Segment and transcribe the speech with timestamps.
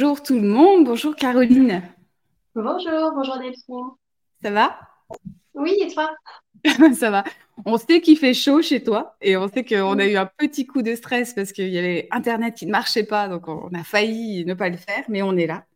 [0.00, 1.82] bonjour tout le monde, bonjour Caroline.
[2.54, 3.90] Bonjour, bonjour Delphine.
[4.42, 4.78] Ça va?
[5.52, 6.10] Oui, et toi?
[6.94, 7.22] Ça va.
[7.66, 10.66] On sait qu'il fait chaud chez toi et on sait qu'on a eu un petit
[10.66, 13.84] coup de stress parce qu'il y avait Internet qui ne marchait pas, donc on a
[13.84, 15.66] failli ne pas le faire, mais on est là.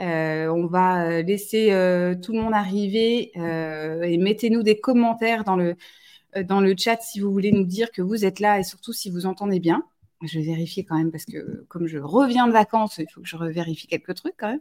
[0.00, 5.54] Euh, on va laisser euh, tout le monde arriver euh, et mettez-nous des commentaires dans
[5.54, 5.76] le,
[6.34, 9.08] dans le chat si vous voulez nous dire que vous êtes là et surtout si
[9.08, 9.84] vous entendez bien.
[10.22, 13.26] Je vais vérifier quand même parce que comme je reviens de vacances, il faut que
[13.26, 14.60] je vérifie quelques trucs quand même.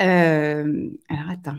[0.00, 1.58] Euh, alors attends.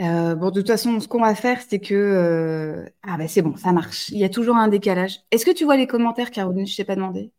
[0.00, 1.94] Euh, bon, de toute façon, ce qu'on va faire, c'est que...
[1.94, 4.10] Euh, ah ben c'est bon, ça marche.
[4.10, 5.20] Il y a toujours un décalage.
[5.30, 6.66] Est-ce que tu vois les commentaires, Caroline?
[6.66, 7.30] Je ne t'ai pas demandé.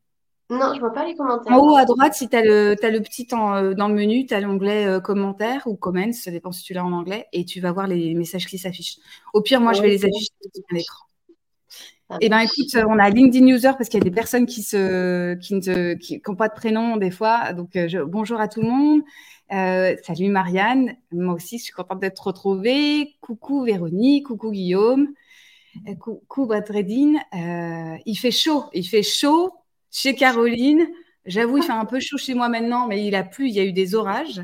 [0.50, 1.54] Non, je ne vois pas les commentaires.
[1.54, 4.40] En haut à droite, si tu as, le, le petit dans le menu, tu as
[4.40, 7.88] l'onglet commentaires ou comments, ça dépend si tu l'as en anglais, et tu vas voir
[7.88, 8.98] les messages qui s'affichent.
[9.34, 11.07] Au pire, moi, je vais les afficher sur l'écran.
[12.22, 15.34] Eh bien, écoute, on a LinkedIn User parce qu'il y a des personnes qui se,
[15.36, 17.52] qui ne qui, qui pas de prénom des fois.
[17.52, 19.02] Donc, euh, bonjour à tout le monde.
[19.52, 20.96] Euh, salut Marianne.
[21.12, 23.18] Moi aussi, je suis contente d'être retrouvée.
[23.20, 24.28] Coucou Véronique.
[24.28, 25.10] Coucou Guillaume.
[25.88, 27.20] Euh, coucou Badredine.
[27.34, 28.66] il fait chaud.
[28.74, 29.52] Il fait chaud
[29.92, 30.88] chez Caroline.
[31.26, 33.50] J'avoue, il fait un peu chaud chez moi maintenant, mais il a plu.
[33.50, 34.42] Il y a eu des orages.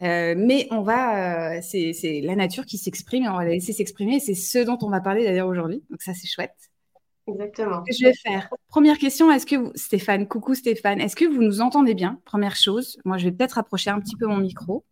[0.00, 4.20] Mais on va, c'est la nature qui s'exprime et on va la laisser s'exprimer.
[4.20, 5.82] C'est ce dont on va parler d'ailleurs aujourd'hui.
[5.90, 6.54] Donc ça, c'est chouette.
[7.28, 7.84] Exactement.
[7.90, 8.48] je vais faire.
[8.68, 12.20] Première question, est-ce que vous, Stéphane, coucou Stéphane, est-ce que vous nous entendez bien?
[12.24, 14.84] Première chose, moi je vais peut-être approcher un petit peu mon micro.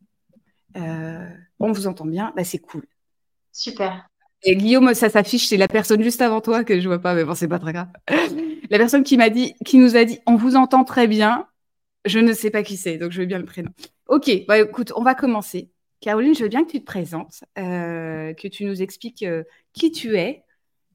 [0.76, 1.26] Euh,
[1.58, 2.84] on vous entend bien, bah, c'est cool.
[3.52, 4.08] Super.
[4.42, 7.24] Et Guillaume, ça s'affiche, c'est la personne juste avant toi que je vois pas, mais
[7.24, 7.88] bon, c'est pas très grave.
[8.68, 11.46] La personne qui m'a dit, qui nous a dit, on vous entend très bien.
[12.04, 13.70] Je ne sais pas qui c'est, donc je veux bien le prénom.
[14.08, 15.70] Ok, bah écoute, on va commencer.
[16.00, 19.90] Caroline, je veux bien que tu te présentes, euh, que tu nous expliques euh, qui
[19.90, 20.44] tu es,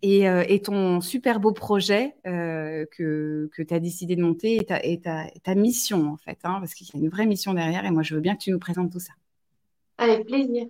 [0.05, 5.27] euh, et, ton super beau projet que, que tu as décidé de monter et ta,
[5.43, 7.85] ta, mission, en fait, hein, parce qu'il y a une vraie mission derrière.
[7.85, 9.13] Et moi, je veux bien que tu nous présentes tout ça.
[9.97, 10.67] Avec plaisir.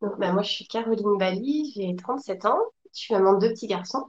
[0.00, 2.58] Donc, bah, moi, je suis Caroline Bali, j'ai 37 ans,
[2.94, 4.04] je suis maman de deux petits garçons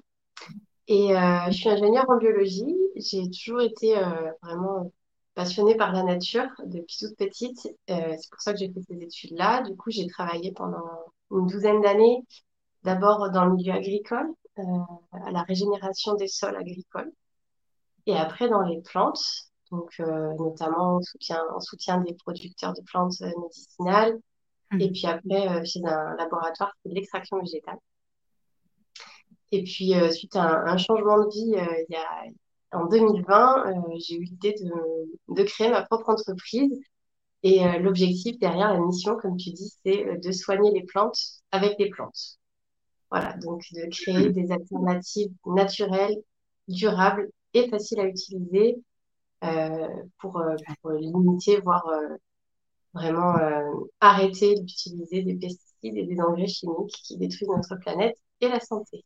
[0.88, 1.10] et
[1.48, 2.78] je suis ingénieure en biologie.
[2.96, 3.96] J'ai toujours été
[4.44, 4.92] vraiment
[5.36, 7.60] passionnée par la nature depuis toute petite.
[7.88, 9.64] c'est pour ça que j'ai fait ces études-là.
[9.64, 10.84] Du coup, j'ai travaillé pendant
[11.32, 12.24] une douzaine d'années,
[12.84, 14.28] d'abord dans le milieu agricole,
[14.60, 14.64] euh,
[15.14, 17.12] à la régénération des sols agricoles.
[18.06, 19.24] Et après, dans les plantes,
[19.72, 24.20] donc euh, notamment en soutien, en soutien des producteurs de plantes euh, médicinales.
[24.72, 24.82] Mmh.
[24.82, 27.78] Et puis après, chez un laboratoire qui de l'extraction végétale.
[29.52, 32.24] Et puis, suite à un, changement de vie, il y a,
[32.74, 33.66] en 2020,
[33.98, 34.56] j'ai eu l'idée
[35.28, 36.80] de, créer ma propre entreprise.
[37.46, 41.20] Et l'objectif derrière la mission, comme tu dis, c'est de soigner les plantes
[41.52, 42.38] avec des plantes.
[43.12, 46.16] Voilà, donc de créer des alternatives naturelles,
[46.68, 48.78] durables et faciles à utiliser
[49.44, 49.88] euh,
[50.20, 50.56] pour, euh,
[51.00, 52.16] limiter, voire euh,
[52.94, 53.36] vraiment
[54.00, 59.04] arrêter d'utiliser des pesticides et des engrais chimiques qui détruisent notre planète et la santé.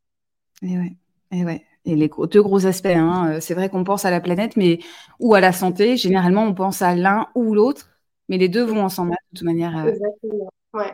[0.61, 0.95] Et ouais.
[1.31, 1.65] Et ouais.
[1.87, 3.39] Et les deux gros aspects, hein.
[3.39, 4.79] c'est vrai qu'on pense à la planète, mais
[5.19, 5.95] ou à la santé.
[5.95, 7.89] Généralement, on pense à l'un ou l'autre,
[8.27, 9.87] mais les deux vont ensemble de toute manière.
[9.87, 10.51] Exactement.
[10.73, 10.93] Ouais.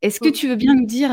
[0.00, 1.10] Est-ce que tu veux bien nous dire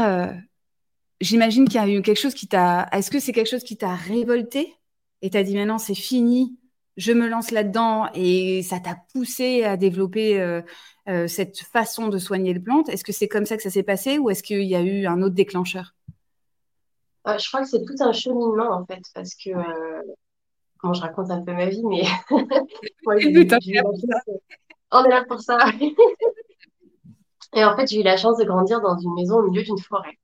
[1.22, 2.88] j'imagine qu'il y a eu quelque chose qui t'a.
[2.92, 4.74] Est-ce que c'est quelque chose qui t'a révolté
[5.22, 6.58] et t'as dit maintenant c'est fini,
[6.98, 10.62] je me lance là-dedans et ça t'a poussé à développer euh,
[11.08, 12.90] euh, cette façon de soigner les plantes?
[12.90, 15.06] Est-ce que c'est comme ça que ça s'est passé ou est-ce qu'il y a eu
[15.06, 15.96] un autre déclencheur?
[17.28, 19.52] Euh, Je crois que c'est tout un cheminement en fait parce que.
[20.80, 22.04] Comment je raconte un peu ma vie, mais.
[24.92, 25.58] On est là pour ça.
[27.54, 29.78] et en fait, j'ai eu la chance de grandir dans une maison au milieu d'une
[29.78, 30.18] forêt.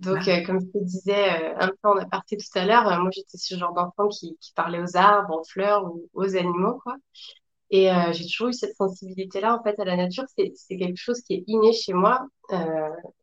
[0.00, 2.98] Donc, euh, comme je te disais euh, un peu en aparté tout à l'heure, euh,
[3.00, 6.80] moi j'étais ce genre d'enfant qui, qui, parlait aux arbres, aux fleurs ou aux animaux,
[6.82, 6.96] quoi.
[7.72, 10.24] Et j'ai toujours eu cette sensibilité-là, en fait, à la nature.
[10.36, 12.26] C'est quelque chose qui est inné chez moi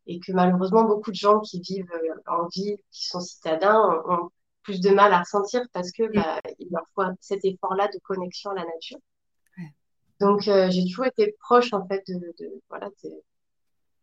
[0.06, 1.92] et que malheureusement, beaucoup de gens qui vivent
[2.26, 4.30] en ville, qui sont citadins, ont,
[4.62, 8.50] plus de mal à ressentir parce que bah, il leur faut cet effort-là de connexion
[8.50, 8.98] à la nature.
[10.20, 12.90] Donc, j'ai toujours été proche, en fait, de, de voilà,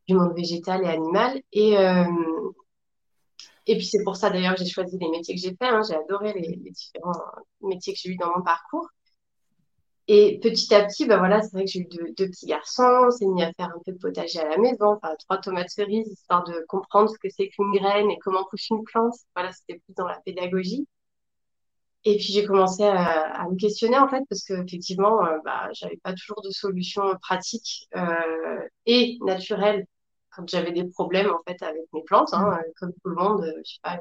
[0.07, 1.41] du monde végétal et animal.
[1.51, 1.75] Et,
[3.67, 5.67] et puis c'est pour ça d'ailleurs que j'ai choisi les métiers que j'ai fait.
[5.67, 5.81] Hein.
[5.87, 7.19] J'ai adoré les, différents
[7.61, 8.87] métiers que j'ai eu dans mon parcours.
[10.07, 13.11] Et petit à petit, bah voilà, c'est vrai que j'ai eu deux, petits garçons, on
[13.11, 16.07] s'est mis à faire un peu de potager à la maison, enfin trois tomates cerises,
[16.11, 19.15] histoire de comprendre ce que c'est qu'une graine et comment pousse une plante.
[19.35, 20.87] Voilà, c'était plus dans la pédagogie.
[22.03, 25.97] Et puis j'ai commencé à, me questionner en fait parce que effectivement, euh, bah, j'avais
[25.97, 29.87] pas toujours de solution pratique euh, et naturelle
[30.35, 32.71] quand j'avais des problèmes en fait avec mes plantes, hein, mm.
[32.79, 33.99] comme tout le monde, je sais pas,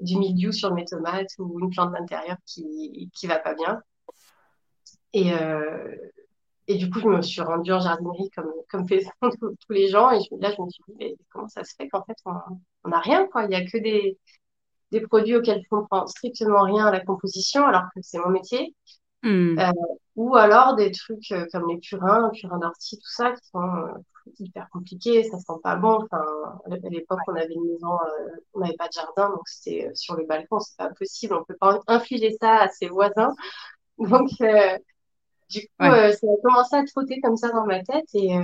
[0.00, 3.82] du milieu sur mes tomates ou une plante d'intérieur qui qui va pas bien.
[5.12, 5.32] Et,
[6.66, 9.10] et du coup, je me suis rendue en jardinerie comme, comme faisaient
[9.40, 10.10] tous les gens.
[10.10, 12.16] Et là, je me suis dit, mais comment ça se fait qu'en fait,
[12.84, 13.44] on n'a rien, quoi.
[13.44, 14.18] Il n'y a que des,
[14.90, 18.74] des produits auxquels je comprends strictement rien à la composition, alors que c'est mon métier.
[19.22, 19.58] Hmm.
[19.58, 19.72] Euh,
[20.14, 23.92] ou alors des trucs euh, comme les purins, purins d'ortie, tout ça, qui sont euh,
[24.38, 26.04] hyper compliqués, ça sent pas bon.
[26.04, 26.24] Enfin,
[26.66, 27.98] à l'époque, on avait une maison,
[28.54, 31.56] on n'avait pas de jardin, donc c'était sur le balcon, c'est pas possible, on peut
[31.58, 33.34] pas infliger ça à ses voisins.
[33.98, 34.30] Donc,
[35.50, 38.06] du coup, ça a commencé à trotter comme ça dans ma tête.
[38.14, 38.36] Et,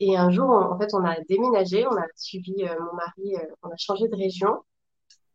[0.00, 3.76] et un jour, en fait, on a déménagé, on a suivi mon mari, on a
[3.76, 4.62] changé de région.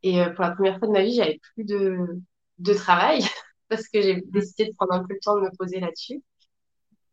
[0.04, 2.22] Et pour la première fois de ma vie, j'avais plus de,
[2.60, 3.19] de travail
[3.69, 6.22] parce que j'ai décidé de prendre un peu le temps de me poser là-dessus.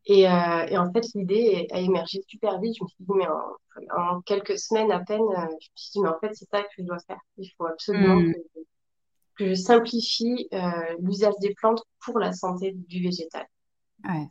[0.06, 2.76] Et, euh, et, en fait, l'idée a émergé super vite.
[2.78, 3.26] Je me suis dit, mais
[3.96, 6.62] en, quelques semaines à peine, euh, je me suis dit, mais en fait, c'est ça
[6.62, 7.20] que je dois faire.
[7.36, 8.32] Il faut absolument hmm.
[8.32, 8.60] que,
[9.36, 13.46] que, je simplifie euh, l'usage des plantes pour la santé du végétal.
[14.04, 14.26] Ouais.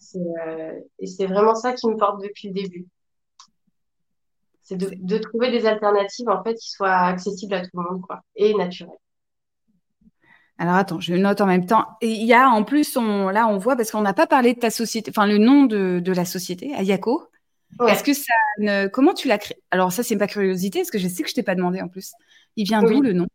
[0.99, 2.87] et c'est vraiment ça qui me porte depuis le début.
[4.63, 8.01] C'est de, de, trouver des alternatives, en fait, qui soient accessibles à tout le monde,
[8.01, 8.97] quoi, et naturelles.
[10.59, 11.87] Alors attends, je note en même temps.
[12.01, 14.59] il y a en plus, on, là on voit, parce qu'on n'a pas parlé de
[14.59, 17.23] ta société, enfin le nom de, la société, Ayako.
[17.87, 18.87] Est-ce que ça ne...
[18.87, 19.57] Comment tu l'as créé?
[19.71, 21.87] Alors ça, c'est pas curiosité, parce que je sais que je t'ai pas demandé en
[21.87, 22.11] plus.
[22.57, 23.27] Il vient d'où le nom?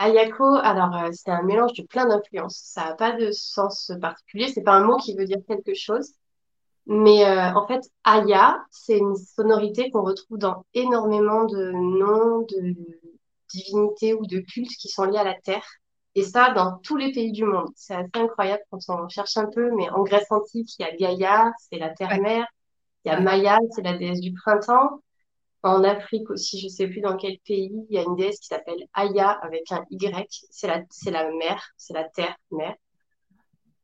[0.00, 2.58] Ayako, alors euh, c'est un mélange de plein d'influences.
[2.64, 4.48] Ça n'a pas de sens particulier.
[4.48, 6.14] C'est pas un mot qui veut dire quelque chose.
[6.86, 12.74] Mais euh, en fait, Aya, c'est une sonorité qu'on retrouve dans énormément de noms de
[13.52, 15.66] divinités ou de cultes qui sont liés à la terre.
[16.14, 17.68] Et ça, dans tous les pays du monde.
[17.76, 20.96] C'est assez incroyable quand on cherche un peu, mais en Grèce antique, il y a
[20.96, 22.46] Gaïa, c'est la terre-mère.
[23.04, 25.02] Il y a Maya, c'est la déesse du printemps.
[25.62, 28.46] En Afrique aussi, je sais plus dans quel pays, il y a une déesse qui
[28.46, 30.46] s'appelle Aya avec un Y.
[30.50, 32.74] C'est la, c'est la mère, c'est la terre-mère.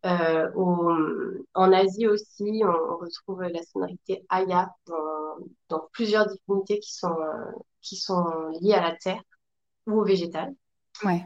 [0.06, 0.48] Euh,
[1.54, 7.50] en Asie aussi, on, retrouve la sonorité Aya dans, dans plusieurs divinités qui sont, euh,
[7.82, 8.24] qui sont
[8.60, 9.22] liées à la terre
[9.86, 10.54] ou au végétal.
[11.04, 11.24] Ouais.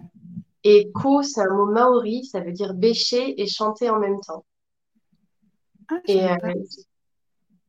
[0.65, 4.45] Et ko, c'est un mot maori, ça veut dire bêcher et chanter en même temps.
[5.89, 6.37] Ah, et euh,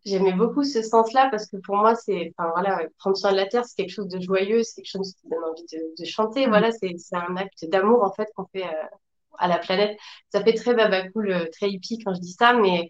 [0.05, 3.45] j'aimais beaucoup ce sens-là parce que pour moi, c'est, enfin voilà, prendre soin de la
[3.45, 6.47] terre, c'est quelque chose de joyeux, c'est quelque chose qui donne envie de, chanter.
[6.47, 6.49] Mm.
[6.49, 8.97] Voilà, c'est, un acte d'amour en fait qu'on fait euh,
[9.37, 9.97] à la planète.
[10.31, 12.89] Ça fait très babacool, euh, très hippie quand je dis ça, mais,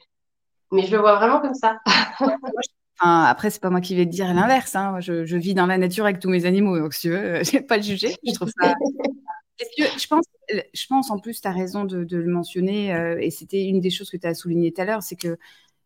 [0.72, 1.80] mais je le vois vraiment comme ça.
[3.04, 4.76] Enfin, après, c'est pas moi qui vais te dire l'inverse.
[4.76, 5.00] Hein.
[5.00, 7.52] Je, je, vis dans la nature avec tous mes animaux, donc si tu veux, je
[7.54, 8.16] vais pas le juger.
[8.24, 8.76] Je trouve ça
[9.78, 13.64] je pense, je pense en plus, tu as raison de, le mentionner, euh, et c'était
[13.64, 15.38] une des choses que tu as souligné tout à l'heure, c'est que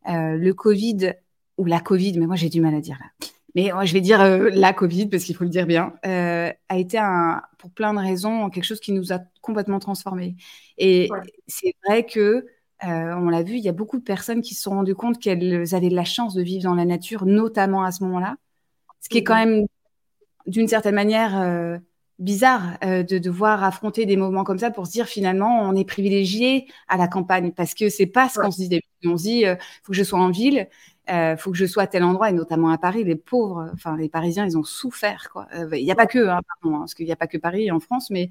[0.09, 1.13] euh, le Covid,
[1.57, 4.01] ou la Covid, mais moi j'ai du mal à dire là, mais moi, je vais
[4.01, 7.93] dire euh, la Covid, parce qu'il faut le dire bien, a été, un, pour plein
[7.93, 10.35] de raisons, quelque chose qui nous a complètement transformés.
[10.77, 11.09] Et
[11.47, 12.45] c'est vrai que,
[12.83, 15.73] on l'a vu, il y a beaucoup de personnes qui se sont rendues compte qu'elles
[15.73, 18.35] avaient de la chance de vivre dans la nature, notamment à ce moment-là,
[18.99, 19.65] ce qui est quand même,
[20.47, 21.79] d'une certaine manière,
[22.19, 25.85] bizarre euh, de devoir affronter des moments comme ça pour se dire finalement on est
[25.85, 28.81] privilégié à la campagne parce que c'est pas ce qu'on se dit.
[29.05, 30.67] On se dit euh, faut que je sois en ville,
[31.09, 33.03] euh, faut que je sois à tel endroit et notamment à Paris.
[33.03, 35.47] Les pauvres, enfin les Parisiens, ils ont souffert quoi.
[35.53, 37.37] Il euh, n'y a pas que, hein, pardon, hein, parce qu'il n'y a pas que
[37.37, 38.29] Paris en France, mais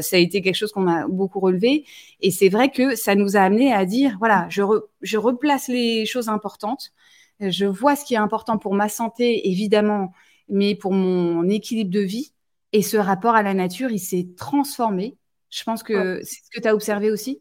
[0.00, 1.84] ça a été quelque chose qu'on a beaucoup relevé
[2.20, 4.62] et c'est vrai que ça nous a amené à dire voilà je,
[5.02, 6.92] je replace les choses importantes,
[7.40, 10.12] je vois ce qui est important pour ma santé évidemment,
[10.48, 12.32] mais pour mon équilibre de vie
[12.72, 15.16] et ce rapport à la nature, il s'est transformé.
[15.50, 17.40] Je pense que c'est ce que tu as observé aussi.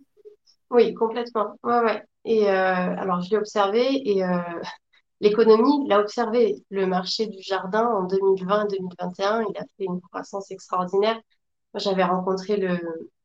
[0.70, 1.56] Oui, complètement.
[1.64, 2.04] Ouais, ouais.
[2.26, 4.38] Et euh, alors, je l'ai observé et euh,
[5.22, 6.64] l'économie l'a observé.
[6.70, 11.20] Le marché du jardin en 2020-2021, il a fait une croissance extraordinaire.
[11.76, 12.58] J'avais rencontré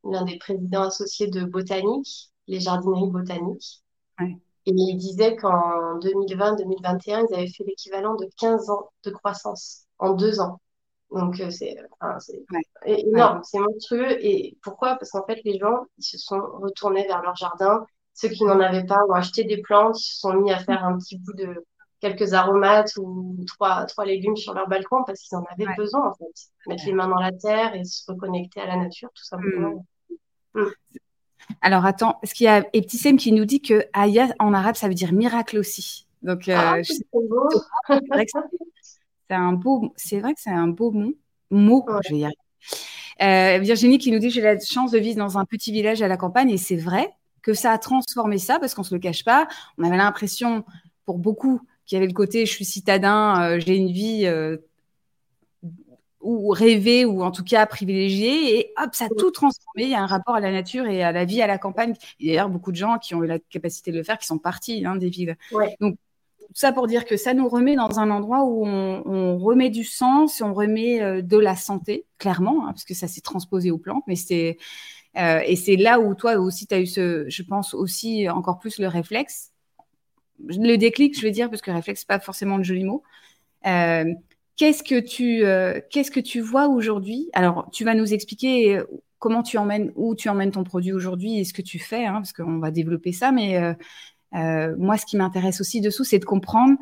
[0.05, 3.83] l'un des présidents associés de Botanique, les jardineries botaniques.
[4.21, 10.13] Et il disait qu'en 2020-2021, ils avaient fait l'équivalent de 15 ans de croissance en
[10.13, 10.61] deux ans.
[11.15, 11.77] Donc, euh, c'est
[12.85, 14.25] énorme, c'est monstrueux.
[14.25, 14.97] Et pourquoi?
[14.97, 17.85] Parce qu'en fait, les gens, ils se sont retournés vers leur jardin.
[18.15, 20.85] Ceux qui n'en avaient pas ont acheté des plantes, ils se sont mis à faire
[20.85, 21.65] un petit bout de
[22.01, 26.15] quelques aromates ou trois, trois légumes sur leur balcon parce qu'ils en avaient besoin, en
[26.15, 26.51] fait.
[26.67, 29.85] Mettre les mains dans la terre et se reconnecter à la nature, tout simplement.
[30.55, 30.63] Hmm.
[30.63, 30.71] Hmm.
[31.61, 34.89] Alors, attends, parce qu'il y a Eptisem qui nous dit que Aya en arabe, ça
[34.89, 36.07] veut dire miracle aussi?
[36.23, 36.77] Donc, euh, ah,
[39.29, 41.15] c'est un beau, c'est vrai que c'est un beau mot.
[41.51, 42.39] Mot, je vais y arriver.
[43.23, 46.09] Euh, Virginie qui nous dit j'ai la chance de vivre dans un petit village à
[46.09, 47.11] la campagne et c'est vrai
[47.43, 49.49] que ça a transformé ça parce qu'on se le cache pas.
[49.79, 50.65] On avait l'impression
[51.05, 54.57] pour beaucoup qu'il y avait le côté je suis citadin, euh, j'ai une vie euh,
[56.21, 59.85] ou rêvé ou en tout cas privilégié et hop, ça a tout transformé.
[59.85, 61.95] Il y a un rapport à la nature et à la vie à la campagne.
[62.19, 64.19] Il y a d'ailleurs beaucoup de gens qui ont eu la capacité de le faire
[64.19, 65.37] qui sont partis hein, des villes.
[65.81, 65.97] Donc,
[66.55, 70.41] ça pour dire que ça nous remet dans un endroit où on, remet du sens,
[70.41, 74.05] on remet euh, de la santé, clairement, hein, parce que ça s'est transposé aux plantes,
[74.07, 74.59] mais c'est
[75.19, 78.59] euh, et c'est là où toi aussi tu as eu ce, je pense aussi encore
[78.59, 79.53] plus le réflexe,
[80.39, 83.03] le déclic, je veux dire, parce que réflexe pas forcément le joli mot.
[83.67, 84.05] Euh,
[84.57, 85.43] Qu'est-ce que tu,
[85.91, 87.31] qu'est-ce que tu vois aujourd'hui?
[87.33, 88.81] Alors, tu vas nous expliquer
[89.19, 92.17] comment tu emmènes, où tu emmènes ton produit aujourd'hui et ce que tu fais, hein,
[92.17, 93.33] parce qu'on va développer ça.
[93.33, 93.75] Mais
[94.35, 96.79] euh, moi, ce qui m'intéresse aussi dessous, c'est de comprendre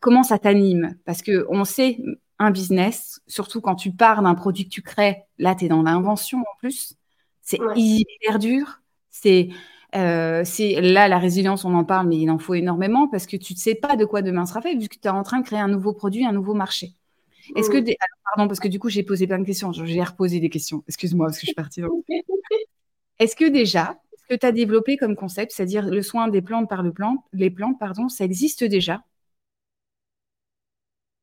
[0.00, 1.98] comment ça t'anime, parce que on sait
[2.38, 5.82] un business, surtout quand tu pars d'un produit que tu crées, là, tu es dans
[5.82, 6.94] l'invention en plus.
[7.42, 8.82] C'est hyper dur.
[9.10, 9.48] C'est
[9.92, 13.54] c'est là la résilience, on en parle, mais il en faut énormément parce que tu
[13.54, 15.46] ne sais pas de quoi demain sera fait, vu que tu es en train de
[15.46, 16.92] créer un nouveau produit, un nouveau marché.
[17.56, 17.78] Est-ce que,
[18.24, 19.72] pardon, parce que du coup, j'ai posé plein de questions.
[19.72, 20.84] J'ai reposé des questions.
[20.88, 21.88] Excuse-moi, parce que je suis partie dans.
[23.18, 26.82] Est-ce que déjà, que tu as développé comme concept, c'est-à-dire le soin des plantes par
[26.82, 29.02] le plante, les plantes, pardon, ça existe déjà?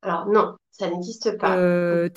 [0.02, 1.56] Alors non, ça n'existe pas.
[1.56, 2.08] Euh,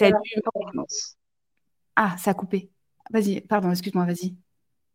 [1.95, 2.69] ah, ça a coupé.
[3.11, 4.35] Vas-y, pardon, excuse-moi, vas-y.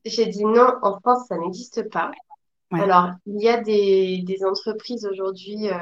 [0.05, 2.13] J'ai dit non, en France, ça n'existe pas.
[2.71, 5.79] Alors, il y a des, entreprises aujourd'hui euh,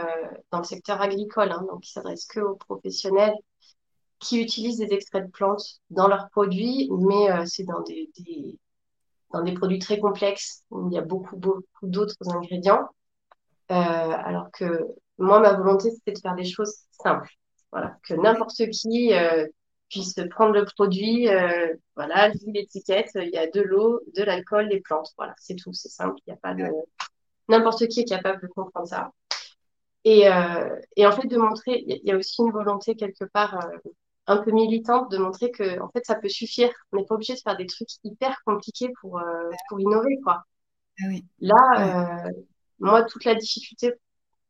[0.51, 3.35] dans le secteur agricole, hein, donc qui s'adressent que aux professionnels,
[4.19, 8.11] qui utilisent des extraits de plantes dans leurs produits, mais euh, c'est dans des,
[9.33, 12.89] dans des produits très complexes où il y a beaucoup, beaucoup d'autres ingrédients.
[13.71, 14.87] Euh, alors que
[15.19, 17.31] moi, ma volonté, c'était de faire des choses simples.
[17.71, 19.13] Voilà, que n'importe qui
[19.89, 21.27] puisse prendre le produit,
[21.97, 25.09] voilà, l'étiquette, il y a de l'eau, de l'alcool, des plantes.
[25.17, 26.65] Voilà, c'est tout, c'est simple, il n'y a pas de
[27.49, 29.13] n'importe qui est capable de comprendre ça.
[30.05, 33.65] Et, euh, et en fait, de montrer, il y, a aussi une volonté quelque part
[33.65, 33.91] euh,
[34.27, 36.71] un peu militante de montrer que en fait, ça peut suffire.
[36.93, 40.45] On n'est pas obligé de faire des trucs hyper compliqués pour, euh, pour innover, quoi.
[41.01, 41.07] Ah
[41.41, 42.25] Là,
[42.79, 43.93] moi, toute la difficulté,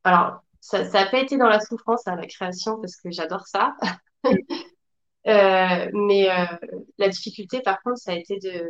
[0.05, 3.75] alors, ça n'a pas été dans la souffrance à la création parce que j'adore ça.
[5.25, 6.29] mais
[6.99, 8.69] la difficulté, par contre, ça a été de,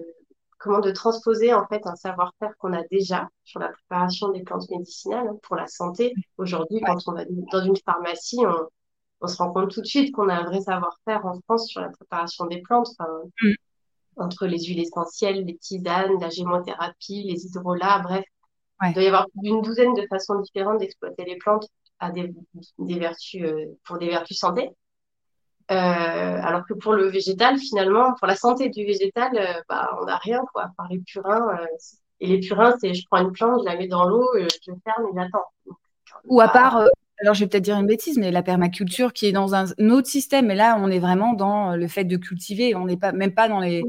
[0.62, 4.70] comment de transposer en fait un savoir-faire qu'on a déjà sur la préparation des plantes
[4.70, 6.14] médicinales hein, pour la santé.
[6.38, 8.68] Aujourd'hui, quand on va dans une pharmacie, on,
[9.28, 11.88] se rend compte tout de suite qu'on a un vrai savoir-faire en France sur la
[11.88, 12.90] préparation des plantes,
[13.42, 13.52] mm.
[14.16, 18.24] entre les huiles essentielles, les tisanes, la gémothérapie, les hydrolats, bref.
[18.84, 21.68] Il doit y avoir une douzaine de façons différentes d'exploiter les plantes
[22.00, 22.34] à des,
[22.78, 24.70] vertus, euh, pour des vertus santé.
[25.70, 30.06] Euh, alors que pour le végétal, finalement, pour la santé du végétal, euh, bah, on
[30.06, 31.56] n'a rien, quoi, par les purins.
[32.18, 35.06] Et les purins, c'est je prends une plante, je la mets dans l'eau, je ferme
[35.06, 35.46] et j'attends.
[36.24, 36.84] Ou à part,
[37.20, 40.08] alors je vais peut-être dire une bêtise, mais la permaculture qui est dans un, autre
[40.08, 43.34] système, et là on est vraiment dans le fait de cultiver, on n'est pas même
[43.34, 43.82] pas dans les,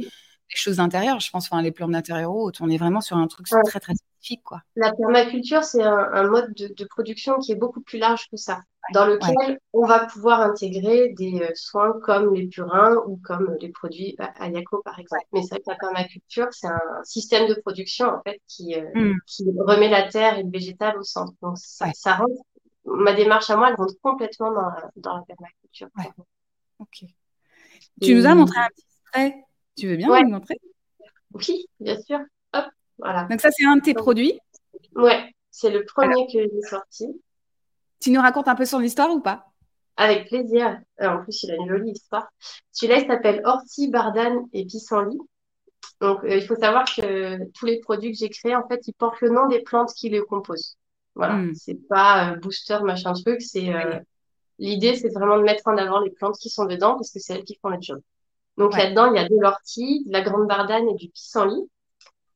[0.55, 3.25] choses intérieures, je pense, enfin les plantes d'intérieur ou autres, on est vraiment sur un
[3.25, 4.43] truc très très spécifique.
[4.43, 4.61] Quoi.
[4.75, 8.61] La permaculture, c'est un, mode de, production qui est beaucoup plus large que ça
[8.91, 13.69] dans lequel on va pouvoir intégrer des euh, soins comme les purins ou comme les
[13.69, 15.23] produits bah, Ayako par exemple.
[15.31, 19.89] Mais c'est la permaculture, c'est un système de production en fait qui, euh, qui remet
[19.89, 21.33] la terre et le végétal au centre.
[21.41, 22.41] Donc ça, ça rentre,
[22.85, 25.89] ma démarche à moi, elle rentre complètement dans la, dans la permaculture.
[26.79, 27.05] Ok.
[28.01, 29.43] Tu nous as montré un petit trait.
[29.77, 30.59] Tu veux bien nous montrer?
[31.33, 32.19] Oui, bien sûr.
[32.53, 32.65] Hop,
[32.97, 33.23] voilà.
[33.23, 34.39] Donc ça c'est un de tes produits?
[34.95, 37.21] Ouais, c'est le premier que j'ai sorti.
[37.99, 39.45] Tu nous racontes un peu son histoire ou pas?
[39.95, 40.79] Avec plaisir.
[40.99, 42.27] en plus, il a une jolie histoire.
[42.71, 45.19] Celui-là, il s'appelle Ortie, Bardane et Pissenlit.
[46.01, 48.93] Donc, euh, il faut savoir que tous les produits que j'ai créés, en fait, ils
[48.93, 50.77] portent le nom des plantes qui les composent.
[51.15, 51.35] Voilà.
[51.35, 51.53] Hmm.
[51.53, 53.41] C'est pas euh, booster, machin truc.
[53.41, 53.99] C'est euh,
[54.59, 57.35] l'idée, c'est vraiment de mettre en avant les plantes qui sont dedans parce que c'est
[57.35, 58.01] elles qui font le job.
[58.57, 61.69] Donc là-dedans, il y a de l'ortie, de la grande bardane et du pissenlit,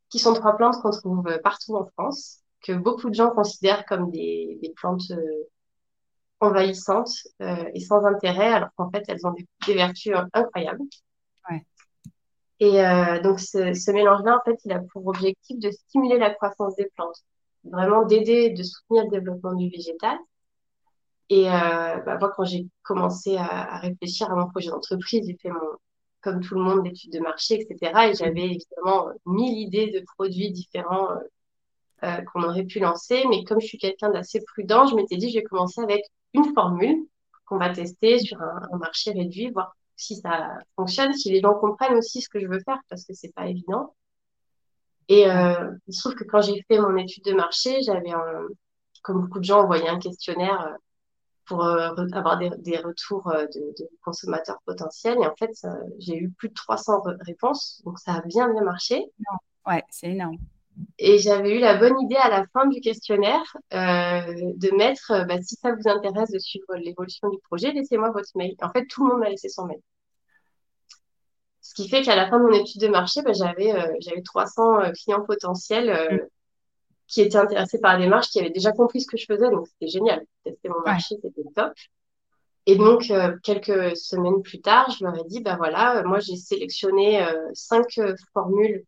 [0.09, 4.09] qui sont trois plantes qu'on trouve partout en France, que beaucoup de gens considèrent comme
[4.09, 5.11] des, des plantes
[6.39, 10.83] envahissantes euh, et sans intérêt, alors qu'en fait, elles ont des, vertus incroyables.
[12.59, 16.75] Et euh, donc, ce, mélange-là, en fait, il a pour objectif de stimuler la croissance
[16.75, 17.23] des plantes,
[17.71, 20.17] vraiment d'aider, de soutenir le développement du végétal.
[21.29, 21.51] Et euh,
[22.05, 25.59] bah, moi, quand j'ai commencé à, réfléchir à mon projet d'entreprise, j'ai fait mon,
[26.21, 28.09] comme tout le monde, d'études de marché, etc.
[28.09, 31.09] Et j'avais évidemment mille idées de produits différents
[32.01, 33.25] qu'on aurait pu lancer.
[33.29, 36.53] Mais comme je suis quelqu'un d'assez prudent, je m'étais dit, je vais commencer avec une
[36.53, 37.07] formule
[37.47, 41.97] qu'on va tester sur un, marché réduit, voir si ça fonctionne, si les gens comprennent
[41.97, 43.95] aussi ce que je veux faire, parce que c'est pas évident.
[45.09, 48.11] Et euh, il se trouve que quand j'ai fait mon étude de marché, j'avais,
[49.03, 50.73] comme beaucoup de gens, envoyé un questionnaire euh,
[51.45, 55.17] pour avoir des, retours de, consommateurs potentiels.
[55.21, 55.51] Et en fait,
[55.99, 59.05] j'ai eu plus de 300 réponses, donc ça a bien bien marché.
[59.65, 60.37] Ouais, c'est énorme.
[60.99, 65.55] Et j'avais eu la bonne idée à la fin du questionnaire de mettre, bah, si
[65.55, 68.55] ça vous intéresse de suivre l'évolution du projet, laissez-moi votre mail.
[68.61, 69.79] En fait, tout le monde m'a laissé son mail.
[71.67, 74.93] Ce qui fait qu'à la fin de mon étude de marché, bah, j'avais j'avais 300
[74.93, 76.27] clients potentiels mm.
[77.07, 79.67] qui étaient intéressés par la démarche, qui avaient déjà compris ce que je faisais, donc
[79.67, 80.25] c'était génial.
[80.45, 81.73] Tester mon marché, c'était top.
[82.67, 83.11] Et donc,
[83.43, 87.21] quelques semaines plus tard, je leur ai dit, bah voilà, moi j'ai sélectionné
[87.53, 87.99] cinq
[88.31, 88.85] formules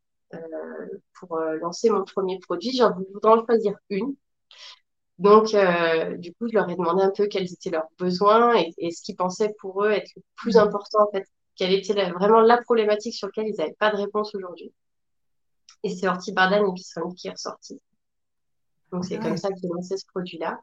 [1.19, 2.77] pour lancer mon premier produit.
[2.77, 4.15] J'en voudrais en choisir une.
[5.17, 5.53] Donc,
[6.17, 9.01] du coup, je leur ai demandé un peu quels étaient leurs besoins et, et ce
[9.01, 10.59] qu'ils pensaient pour eux être le plus mm.
[10.59, 11.25] important en fait
[11.60, 14.72] quelle était vraiment la problématique sur laquelle ils n'avaient pas de réponse aujourd'hui.
[15.84, 17.82] Et c'est Horty Bardan Episonic qui est ressorti.
[18.94, 20.62] Donc c'est comme ça que j'ai lancé ce produit-là.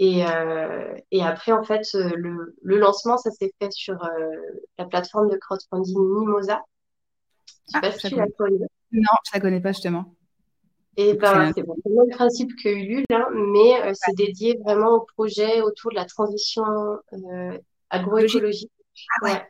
[0.00, 4.08] Et, euh, et, après, en fait, le, le lancement, ça s'est fait sur euh,
[4.76, 6.62] la plateforme de crowdfunding Mimosa.
[7.46, 8.58] Je sais ah, pas si tu la connais.
[8.92, 10.14] Non, je la connais pas justement.
[10.98, 15.06] Et ben, c'est le même principe que Ulule, hein, mais euh, c'est dédié vraiment au
[15.16, 16.64] projet autour de la transition
[17.90, 18.72] agroécologique.
[19.20, 19.42] Ah ouais.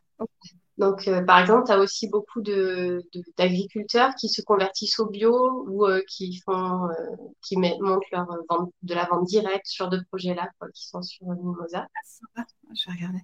[0.78, 5.86] Donc, euh, par exemple, tu as aussi beaucoup d'agriculteurs qui se convertissent au bio ou
[5.86, 6.92] euh, qui font, euh,
[7.42, 11.86] qui montent leur vente, de la vente directe sur d'autres projets-là, qui sont sur Mimosa.
[12.36, 12.42] Ah,
[12.74, 13.20] je vais regarder.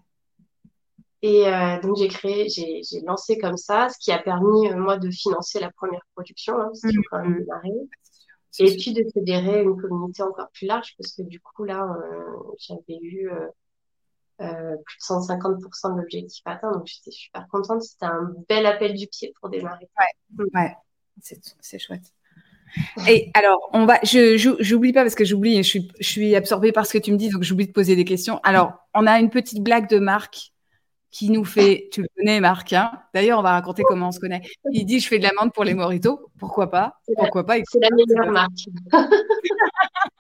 [1.25, 1.45] Et
[1.83, 5.71] donc, j'ai créé, j'ai lancé comme ça, ce qui a permis, moi, de financer la
[5.71, 7.01] première production, hein, parce mmh.
[7.11, 7.71] quand même démarré.
[8.59, 11.87] Et puis de fédérer une communauté encore plus large, parce que du coup, là,
[12.59, 13.31] j'avais eu
[14.43, 16.73] euh, plus de 150% de l'objectif atteint.
[16.73, 17.83] Donc, j'étais super contente.
[17.83, 19.89] C'était un bel appel du pied pour démarrer.
[19.99, 20.77] Ouais, ouais.
[21.21, 22.13] c'est chouette.
[23.09, 26.73] Et alors, on va, je j'oublie pas parce que j'oublie, je suis, je suis absorbée
[26.73, 28.41] par ce que tu me dis, donc j'oublie de poser des questions.
[28.45, 30.53] Alors, on a une petite blague de Marc
[31.11, 32.91] qui nous fait, tu le connais Marc, hein?
[33.13, 34.41] D'ailleurs on va raconter comment on se connaît.
[34.73, 37.01] Il dit je fais de l'amende pour les moritos, pourquoi pas?
[37.19, 37.57] Pourquoi pas?
[37.71, 38.51] C'est la meilleure marque.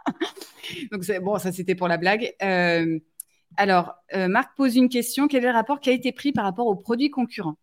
[0.92, 2.35] donc bon, ça c'était pour la blague.
[2.42, 2.98] Euh,
[3.56, 5.28] alors, euh, Marc pose une question.
[5.28, 7.56] Quel est le rapport qui a été pris par rapport aux produits concurrents?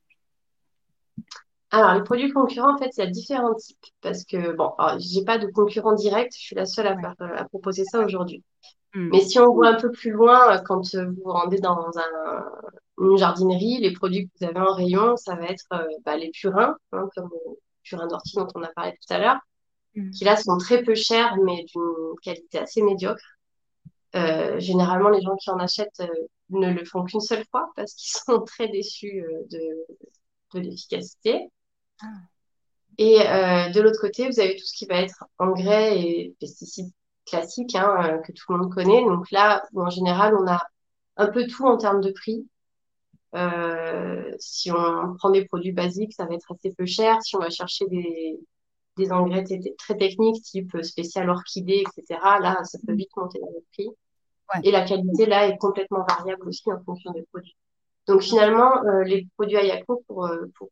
[1.72, 5.20] Alors, les produits concurrents, en fait, il y a différents types parce que, bon, je
[5.20, 8.44] n'ai pas de concurrent direct, je suis la seule à, euh, proposer ça aujourd'hui.
[8.96, 9.10] Hmm.
[9.12, 11.92] Mais si on voit un peu plus loin, euh, quand vous vous rendez dans
[12.98, 15.68] une jardinerie, les produits que vous avez en rayon, ça va être
[16.06, 19.40] bah, les purins, hein, comme le purin d'ortie dont on a parlé tout à l'heure,
[19.96, 20.10] hmm.
[20.10, 23.39] qui là sont très peu chers, mais d'une qualité assez médiocre.
[24.16, 27.94] Euh, généralement, les gens qui en achètent euh, ne le font qu'une seule fois parce
[27.94, 29.86] qu'ils sont très déçus euh, de,
[30.56, 31.50] de l'efficacité.
[32.02, 32.06] Ah.
[32.98, 36.92] Et de l'autre côté, vous avez tout ce qui va être engrais et pesticides
[37.26, 39.06] classiques hein, que tout le monde connaît.
[39.06, 40.62] Donc là, où en général, on a
[41.16, 42.46] un peu tout en termes de prix.
[44.38, 47.22] si on prend des produits basiques, ça va être assez peu cher.
[47.22, 48.38] Si on va chercher des,
[49.00, 49.44] des engrais
[49.78, 53.90] très techniques, type spécial orchidée, etc., là, ça peut vite monter dans le prix.
[54.64, 57.56] Et la qualité, là, est complètement variable aussi en fonction des produits.
[58.08, 60.70] Donc, finalement, euh, les produits Ayako, pour, euh, pour,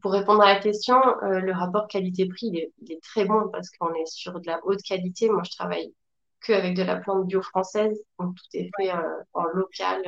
[0.00, 3.68] pour, répondre à la question, euh, le rapport qualité-prix, il, il est, très bon parce
[3.70, 5.28] qu'on est sur de la haute qualité.
[5.28, 5.92] Moi, je travaille
[6.40, 8.92] que avec de la plante bio française, donc tout est fait
[9.32, 10.02] en local.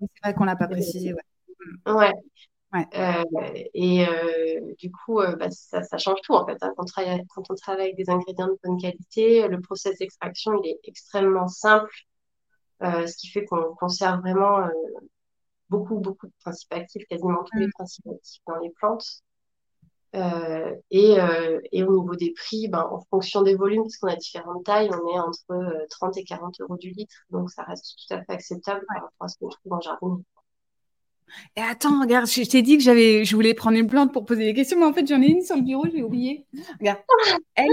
[0.00, 1.92] C'est vrai qu'on l'a pas précisé, ouais.
[1.92, 2.12] Ouais.
[2.74, 3.24] Euh,
[3.74, 6.56] et euh, du coup, euh, bah, ça, ça, change tout en fait.
[6.62, 6.72] Hein.
[6.76, 10.58] Quand, on travaille, quand on travaille avec des ingrédients de bonne qualité, le process d'extraction
[10.62, 11.92] il est extrêmement simple,
[12.80, 14.68] ce qui fait qu'on conserve vraiment
[15.68, 17.72] beaucoup, beaucoup de principes actifs, quasiment tous les mm.
[17.72, 19.22] principes actifs dans les plantes.
[20.14, 24.08] Euh, et, euh, et, au niveau des prix, ben, en fonction des volumes, parce qu'on
[24.08, 27.14] a différentes tailles, on est entre 30 et 40 euros du litre.
[27.30, 30.22] Donc ça reste tout à fait acceptable par rapport à ce qu'on trouve en jardin.
[31.56, 34.44] Et attends, regarde, je, t'ai dit que j'avais, je voulais prendre une plante pour poser
[34.44, 36.46] des questions, mais en fait, j'en ai une sur le bureau, j'ai oublié.
[36.80, 37.00] Regarde.
[37.54, 37.66] Elle,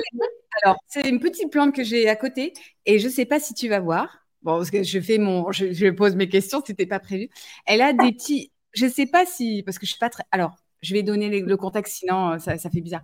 [0.63, 2.53] alors, c'est une petite plante que j'ai à côté,
[2.85, 4.25] et je ne sais pas si tu vas voir.
[4.41, 7.29] Bon, parce que je fais mon, je, pose mes questions, c'était pas prévu.
[7.65, 10.23] Elle a des petits, je ne sais pas si, parce que je suis pas très.
[10.31, 13.03] Alors, je vais donner le contexte, sinon euh, ça, ça fait bizarre.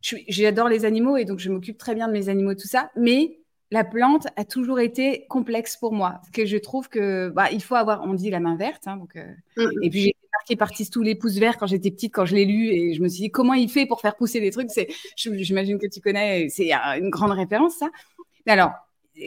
[0.00, 2.90] J'adore les animaux et donc je m'occupe très bien de mes animaux, tout ça.
[2.96, 6.10] Mais la plante a toujours été complexe pour moi.
[6.14, 8.88] Parce que je trouve que bah, il faut avoir, on dit la main verte.
[8.88, 9.82] Hein, donc, euh, mm.
[9.82, 12.44] Et puis j'ai marqué partie tous les pouces verts quand j'étais petite, quand je l'ai
[12.44, 14.70] lu, et je me suis dit comment il fait pour faire pousser des trucs?
[14.70, 17.90] C'est, j'imagine que tu connais, c'est une grande référence ça.
[18.46, 18.72] Alors,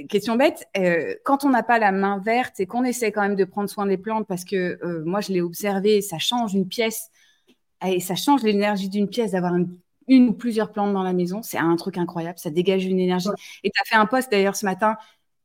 [0.10, 3.36] question bête, euh, quand on n'a pas la main verte et qu'on essaie quand même
[3.36, 6.68] de prendre soin des plantes, parce que euh, moi je l'ai observé, ça change une
[6.68, 7.10] pièce
[7.86, 11.42] et ça change l'énergie d'une pièce d'avoir une une ou plusieurs plantes dans la maison.
[11.42, 12.40] C'est un truc incroyable.
[12.40, 13.30] Ça dégage une énergie.
[13.64, 14.98] Et tu as fait un post d'ailleurs ce matin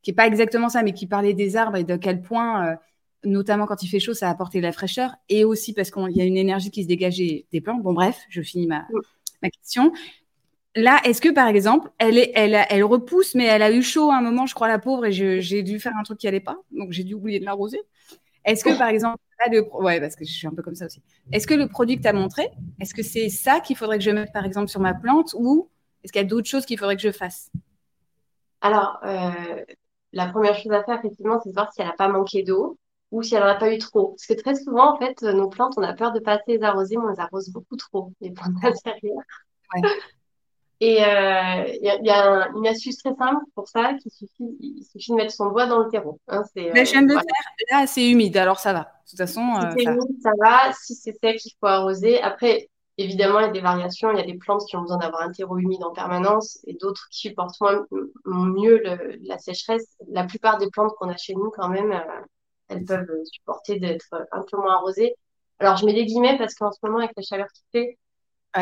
[0.02, 2.76] qui est pas exactement ça, mais qui parlait des arbres et de quel point, euh,
[3.24, 6.16] notamment quand il fait chaud, ça a apporté de la fraîcheur, et aussi parce qu'il
[6.16, 7.82] y a une énergie qui se dégageait des plantes.
[7.82, 8.86] Bon, bref, je finis ma,
[9.42, 9.92] ma question.
[10.76, 14.10] Là, est-ce que par exemple, elle, est, elle, elle repousse, mais elle a eu chaud
[14.10, 16.40] à un moment, je crois, la pauvre, et j'ai dû faire un truc qui allait
[16.40, 17.80] pas, donc j'ai dû oublier de l'arroser.
[18.44, 19.18] Est-ce que par exemple,
[19.50, 19.60] de...
[19.74, 21.02] ouais, parce que je suis un peu comme ça aussi.
[21.32, 24.04] Est-ce que le produit que tu as montré, est-ce que c'est ça qu'il faudrait que
[24.04, 25.68] je mette par exemple sur ma plante, ou
[26.02, 27.50] est-ce qu'il y a d'autres choses qu'il faudrait que je fasse?
[28.60, 29.64] Alors, euh,
[30.12, 32.78] la première chose à faire, effectivement, c'est de voir si elle n'a pas manqué d'eau
[33.10, 34.08] ou si elle n'en a pas eu trop.
[34.10, 36.58] Parce que très souvent, en fait, nos plantes, on a peur de ne pas assez
[36.58, 39.22] les arroser, mais on les arrose beaucoup trop, les plantes intérieures.
[39.74, 39.82] Ouais.
[40.80, 45.10] Et euh, il y, a, une astuce très simple pour ça, qui suffit, il suffit
[45.10, 46.20] de mettre son doigt dans le terreau.
[46.28, 47.22] Hein, c'est, Mais j'aime le faire.
[47.72, 48.80] Là, c'est humide, alors ça va.
[48.80, 50.72] De toute façon, si euh, c'est humide, ça va.
[50.72, 52.20] Si c'est sec, il faut arroser.
[52.22, 54.12] Après, évidemment, il y a des variations.
[54.12, 56.74] Il y a des plantes qui ont besoin d'avoir un terreau humide en permanence et
[56.74, 57.84] d'autres qui supportent moins,
[58.24, 58.80] mieux
[59.22, 59.96] la sécheresse.
[60.08, 62.24] La plupart des plantes qu'on a chez nous, quand même, euh,
[62.68, 65.16] elles peuvent supporter d'être un peu moins arrosées.
[65.58, 67.98] Alors, je mets des guillemets parce qu'en ce moment, avec la chaleur qui fait,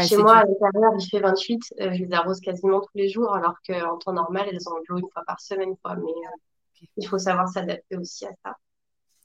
[0.01, 1.63] chez moi, à l'intérieur, il fait 28.
[1.81, 4.85] Euh, je les arrose quasiment tous les jours, alors qu'en temps normal, elles ont de
[4.89, 5.77] l'eau une fois par semaine.
[5.83, 5.97] Quoi.
[5.97, 8.57] Mais euh, il faut savoir s'adapter aussi à ça.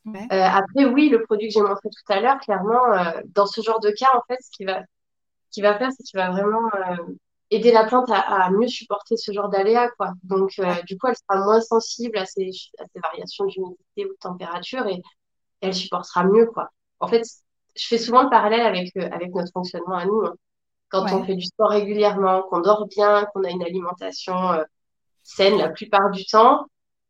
[0.08, 2.82] Euh, après, oui, le produit que j'ai montré tout à l'heure, clairement,
[3.36, 4.82] dans ce genre de cas, en fait, ce qu'il va,
[5.52, 6.70] qui va faire, c'est qu'il va vraiment
[7.52, 9.90] aider la plante à, mieux supporter ce genre d'aléas.
[9.98, 10.14] Quoi.
[10.24, 14.18] Donc, du coup, elle sera moins sensible à ces, à ces variations d'humidité ou de
[14.20, 15.02] température et
[15.62, 16.48] elle supportera mieux.
[16.48, 16.70] Quoi.
[17.00, 17.24] En fait,
[17.76, 20.24] je fais souvent le parallèle avec, avec notre fonctionnement à nous.
[20.26, 20.36] Hein
[20.92, 24.64] quand on fait du sport régulièrement, qu'on dort bien, qu'on a une alimentation euh,
[25.24, 26.66] saine la plupart du temps,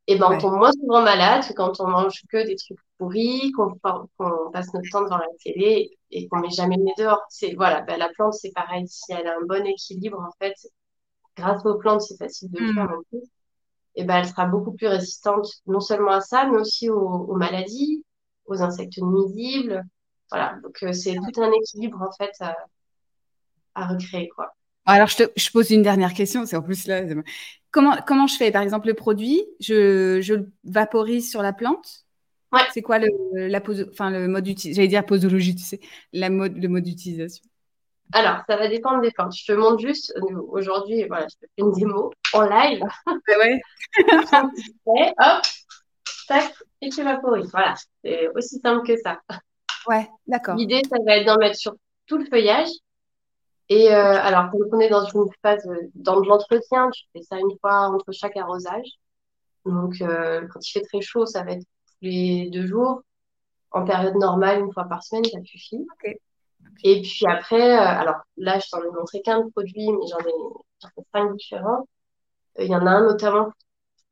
[0.08, 2.80] et eh ben on tombe moins souvent malade que quand on mange que des trucs
[2.98, 3.76] pourris, qu'on
[4.52, 7.22] passe notre temps devant la télé et qu'on met jamais le nez dehors.
[7.30, 8.88] C'est voilà, ben, la plante c'est pareil.
[8.88, 10.56] Si elle a un bon équilibre en fait,
[11.38, 12.94] grâce aux plantes c'est facile de le faire hmm.
[12.94, 13.24] en plus.
[13.96, 17.36] Et eh ben elle sera beaucoup plus résistante non seulement à ça, mais aussi aux,
[17.36, 18.04] maladies,
[18.46, 19.84] aux insectes nuisibles.
[20.32, 22.32] Voilà, donc euh, c'est tout un équilibre en fait
[23.76, 24.30] à recréer.
[24.30, 24.54] Quoi.
[24.86, 26.46] Alors, je, te, je pose une dernière question.
[26.46, 27.04] C'est en plus là.
[27.72, 28.52] Comment, comment je fais?
[28.52, 32.06] Par exemple, le produit, je, je le vaporise sur la plante?
[32.52, 32.62] Ouais.
[32.74, 33.08] C'est quoi le,
[33.48, 35.80] la pose, enfin, le mode d'utilisation J'allais dire posologie, tu sais,
[36.12, 37.46] la mode, le mode d'utilisation?
[38.14, 39.34] Alors, ça va dépendre des plantes.
[39.34, 40.14] Je te montre juste,
[40.50, 42.84] aujourd'hui, voilà, je te fais une démo en live.
[43.06, 43.14] Ah
[44.86, 45.14] ouais.
[45.18, 45.42] hop,
[46.28, 47.50] tac, et tu vaporises.
[47.52, 49.22] Voilà, c'est aussi simple que ça.
[49.88, 50.56] Ouais, d'accord.
[50.56, 52.68] L'idée, ça va être d'en mettre sur tout le feuillage
[53.72, 57.22] et euh, alors, quand on est dans une phase, euh, dans de l'entretien, tu fais
[57.22, 59.00] ça une fois entre chaque arrosage.
[59.66, 63.02] Donc, euh, quand il fait très chaud, ça va être tous les deux jours.
[63.72, 65.88] En période normale, une fois par semaine, ça suffit.
[66.84, 71.34] Et puis après, alors là, je t'en ai montré qu'un produit, mais j'en ai, cinq
[71.38, 71.88] différents.
[72.60, 73.52] Il y en a un notamment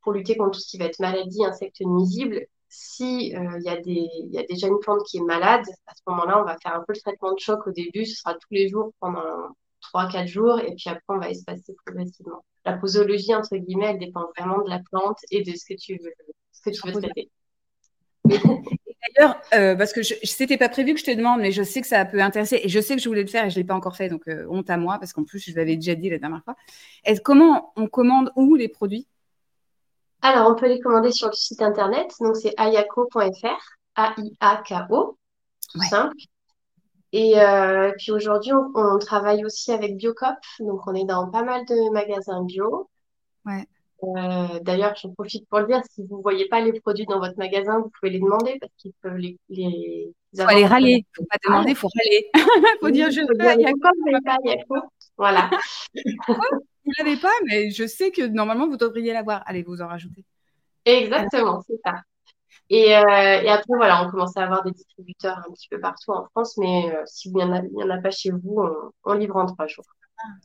[0.04, 2.46] pour lutter contre tout ce qui va être maladie, insectes nuisibles.
[2.70, 3.70] Si il y,
[4.38, 6.94] a déjà une plante qui est malade, à ce moment-là, on va faire un peu
[6.94, 8.06] le traitement de choc au début.
[8.06, 9.24] Ce sera tous les jours pendant
[9.94, 12.44] 3-4 jours et puis après, on va espacer progressivement.
[12.66, 15.98] La posologie, entre guillemets, elle dépend vraiment de la plante et de ce que tu
[15.98, 16.14] veux,
[16.92, 17.32] traiter.
[19.16, 21.88] D'ailleurs, euh, parce que c'était pas prévu que je te demande, mais je sais que
[21.88, 23.74] ça peut intéresser et je sais que je voulais le faire et je l'ai pas
[23.74, 26.20] encore fait, donc euh, honte à moi parce qu'en plus je l'avais déjà dit la
[26.20, 26.56] dernière fois.
[27.06, 29.08] Est comment on commande où les produits?
[30.22, 33.60] Alors, on peut les commander sur le site internet, donc c'est ayako.fr,
[33.96, 35.18] A-I-A-K-O,
[35.72, 36.16] tout simple.
[37.12, 41.66] Et euh, puis aujourd'hui, on, travaille aussi avec Biocop, donc on est dans pas mal
[41.66, 42.90] de magasins bio.
[43.46, 43.66] Ouais.
[44.04, 47.20] Euh, d'ailleurs, j'en profite pour le dire, si vous ne voyez pas les produits dans
[47.20, 50.92] votre magasin, vous pouvez les demander parce qu'ils peuvent les, les Il faut aller râler,
[50.92, 52.30] il ne faut pas demander, il faut râler.
[52.34, 53.56] Il faut dire je veux pas,
[54.26, 54.78] pas,
[55.18, 55.50] Voilà.
[56.26, 56.34] vous
[56.86, 59.44] ne l'avez pas, mais je sais que normalement vous devriez l'avoir.
[59.46, 60.24] Allez, vous en rajoutez.
[60.86, 61.96] Exactement, c'est ça.
[62.70, 66.12] Et, euh, et, après, voilà, on commence à avoir des distributeurs un petit peu partout
[66.12, 68.64] en France, mais euh, si il n'y en, en, a pas chez vous,
[69.04, 69.86] on, livre en trois jours.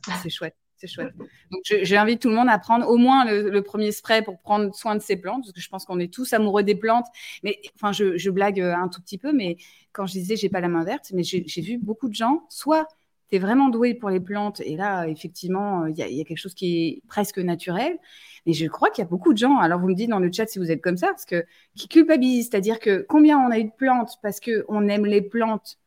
[0.09, 0.55] Ah, c'est chouette,
[0.85, 1.13] c'est chouette.
[1.51, 4.95] Donc, j'invite tout le monde à prendre au moins le, premier spray pour prendre soin
[4.95, 7.07] de ses plantes, parce que je pense qu'on est tous amoureux des plantes.
[7.43, 9.57] Mais enfin, je, blague un tout petit peu, mais
[9.91, 12.87] quand je disais j'ai pas la main verte, mais j'ai vu beaucoup de gens, soit
[13.29, 16.37] tu es vraiment doué pour les plantes, et là, effectivement, il y, y, a quelque
[16.37, 17.97] chose qui est presque naturel.
[18.45, 20.31] Et je crois qu'il y a beaucoup de gens, alors vous me dites dans le
[20.31, 21.45] chat si vous êtes comme ça, parce que
[21.75, 25.79] qui culpabilisent, c'est-à-dire que combien on a eu de plantes parce qu'on aime les plantes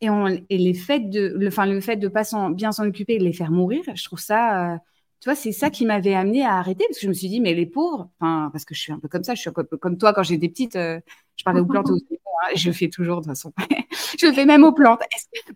[0.00, 3.18] et, on, et les faits de, le, le fait de pas bien s'en occuper et
[3.18, 4.76] de les faire mourir, je trouve ça, euh,
[5.20, 7.40] tu vois, c'est ça qui m'avait amené à arrêter parce que je me suis dit,
[7.40, 9.76] mais les pauvres, parce que je suis un peu comme ça, je suis un peu
[9.76, 11.00] comme toi quand j'étais petite, euh,
[11.36, 13.52] je parlais aux plantes aussi, hein, je le fais toujours de toute façon,
[14.18, 15.00] je le fais même aux plantes.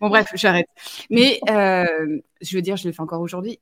[0.00, 0.68] Bon, bref, j'arrête.
[1.10, 3.58] Mais euh, je veux dire, je le fais encore aujourd'hui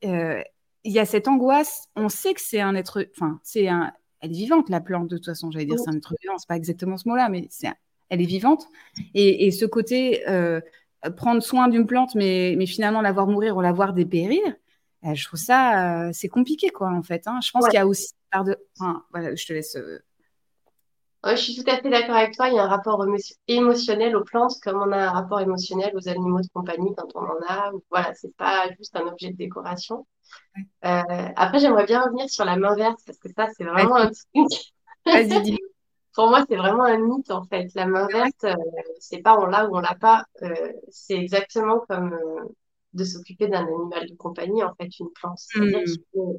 [0.83, 1.87] il y a cette angoisse.
[1.95, 5.17] On sait que c'est un être, enfin, c'est un, elle est vivante, la plante, de
[5.17, 5.51] toute façon.
[5.51, 7.67] J'allais dire, c'est un être vivant, c'est pas exactement ce mot-là, mais c'est,
[8.09, 8.67] elle est vivante.
[9.13, 10.61] Et, ce côté, euh,
[11.15, 14.41] prendre soin d'une plante, mais, mais finalement la voir mourir ou la voir dépérir,
[15.05, 17.27] euh, je trouve ça, euh, c'est compliqué, quoi, en fait.
[17.27, 17.39] Hein.
[17.41, 18.57] Je pense qu'il y a aussi part de.
[18.77, 19.77] Enfin, voilà, je te laisse.
[21.23, 22.49] je suis tout à fait d'accord avec toi.
[22.49, 23.05] Il y a un rapport
[23.47, 27.21] émotionnel aux plantes, comme on a un rapport émotionnel aux animaux de compagnie quand on
[27.21, 27.71] en a.
[27.89, 30.05] Voilà, c'est pas juste un objet de décoration.
[30.81, 34.73] après, j'aimerais bien revenir sur la main verte parce que ça, c'est vraiment un truc.
[35.05, 35.59] Vas-y, dis.
[36.13, 37.67] Pour moi, c'est vraiment un mythe en fait.
[37.75, 38.55] La main verte, euh,
[38.99, 40.25] c'est pas on l'a ou on l'a pas.
[40.41, 42.43] Euh, c'est exactement comme euh,
[42.93, 45.37] de s'occuper d'un animal de compagnie, en fait, une plante.
[45.37, 46.33] C'est-à-dire hmm.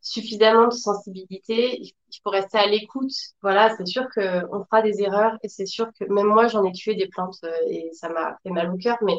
[0.00, 3.12] suffisamment de sensibilité, il faut rester à l'écoute.
[3.42, 6.72] Voilà, c'est sûr qu'on fera des erreurs et c'est sûr que même moi, j'en ai
[6.72, 9.16] tué des plantes et ça m'a fait mal au cœur, mais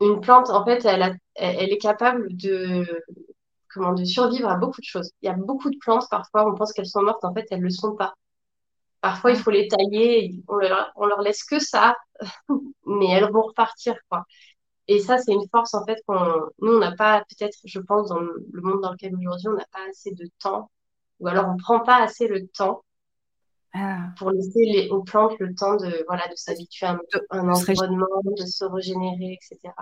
[0.00, 2.84] une plante, en fait, elle, elle est capable de
[3.76, 5.12] comment, de survivre à beaucoup de choses.
[5.22, 7.58] Il y a beaucoup de plantes, parfois, on pense qu'elles sont mortes, en fait, elles
[7.58, 8.14] ne le sont pas.
[9.00, 11.94] Parfois, il faut les tailler, on leur, leur laisse que ça,
[12.86, 14.24] mais elles vont repartir, quoi.
[14.88, 18.08] Et ça, c'est une force, en fait, qu'on, nous, on n'a pas, peut-être, je pense,
[18.08, 20.70] dans le monde dans lequel aujourd'hui, on n'a pas assez de temps,
[21.20, 22.82] ou alors on ne prend pas assez le temps
[23.74, 24.08] ah.
[24.18, 26.98] pour laisser les, aux plantes le temps de, voilà, de s'habituer à
[27.30, 29.74] un, environnement, de se régénérer, etc.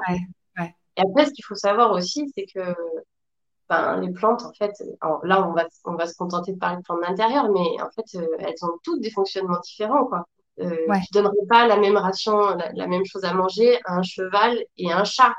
[0.96, 2.74] Et après, ce qu'il faut savoir aussi, c'est que
[3.68, 4.72] ben, les plantes, en fait,
[5.22, 8.18] là, on va, on va se contenter de parler de plantes d'intérieur, mais en fait,
[8.18, 10.26] euh, elles ont toutes des fonctionnements différents, quoi.
[10.60, 14.56] Euh, ne donnerais pas la même ration, la, même chose à manger à un cheval
[14.76, 15.34] et à un chat.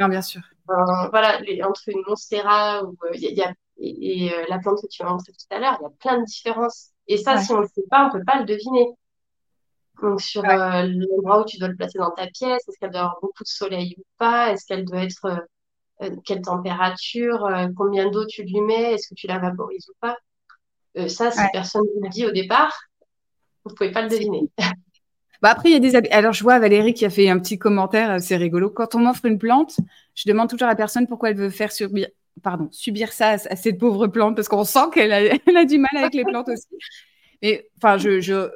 [0.00, 0.40] Non, bien sûr.
[0.66, 5.06] voilà, entre une monstera ou, euh, y a, et, euh, la plante que tu as
[5.06, 6.90] montrée tout à l'heure, il y a plein de différences.
[7.06, 8.92] Et ça, si on ne le sait pas, on ne peut pas le deviner.
[10.02, 13.18] Donc, sur l'endroit où tu dois le placer dans ta pièce, est-ce qu'elle doit avoir
[13.22, 14.50] beaucoup de soleil ou pas?
[14.50, 15.46] Est-ce qu'elle doit être
[16.24, 20.16] quelle température, euh, combien d'eau tu lui mets, est-ce que tu la vaporises ou pas?
[20.98, 22.78] Euh, ça, si personne ne le dit au départ,
[23.64, 24.42] vous ne pouvez pas le deviner.
[25.42, 27.58] Bah après, il y a des Alors, je vois Valérie qui a fait un petit
[27.58, 28.70] commentaire, c'est rigolo.
[28.70, 29.76] Quand on m'offre une plante,
[30.14, 32.08] je demande toujours à la personne pourquoi elle veut faire subir,
[32.42, 35.18] pardon, subir ça à, cette pauvre plante, parce qu'on sent qu'elle a,
[35.60, 36.66] a, du mal avec les plantes aussi.
[37.42, 38.48] Mais enfin, je, je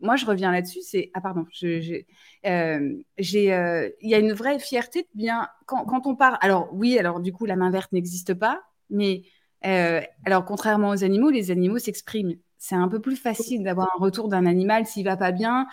[0.00, 0.80] moi, je reviens là-dessus.
[0.82, 2.06] C'est ah pardon, j'ai,
[2.46, 6.38] euh, euh, il y a une vraie fierté de bien quand, on part.
[6.40, 9.22] Alors oui, alors du coup, la main verte n'existe pas, mais
[9.66, 12.36] euh, alors contrairement aux animaux, les animaux s'expriment.
[12.58, 15.66] C'est un peu plus facile d'avoir un retour d'un animal s'il va pas bien.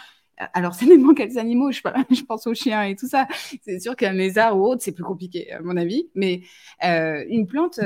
[0.54, 1.72] Alors, ça dépend quels animaux.
[1.72, 3.28] Je, je pense aux chiens et tout ça.
[3.64, 6.10] C'est sûr qu'un lézard ou autre, c'est plus compliqué, à mon avis.
[6.16, 6.42] Mais
[6.82, 7.80] une plante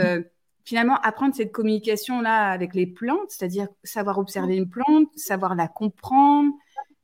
[0.70, 5.68] finalement apprendre cette communication là avec les plantes, c'est-à-dire savoir observer une plante, savoir la
[5.68, 6.54] comprendre.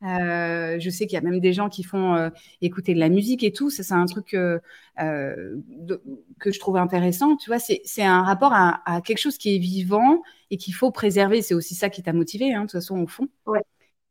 [0.03, 2.29] Euh, je sais qu'il y a même des gens qui font euh,
[2.61, 3.71] écouter de la musique et tout.
[3.71, 4.59] Ça, c'est un truc euh,
[4.95, 7.37] que je trouve intéressant.
[7.37, 11.41] Tu vois, c'est un rapport à, quelque chose qui est vivant et qu'il faut préserver.
[11.41, 13.27] C'est aussi ça qui t'a motivé, hein, de toute façon, au fond.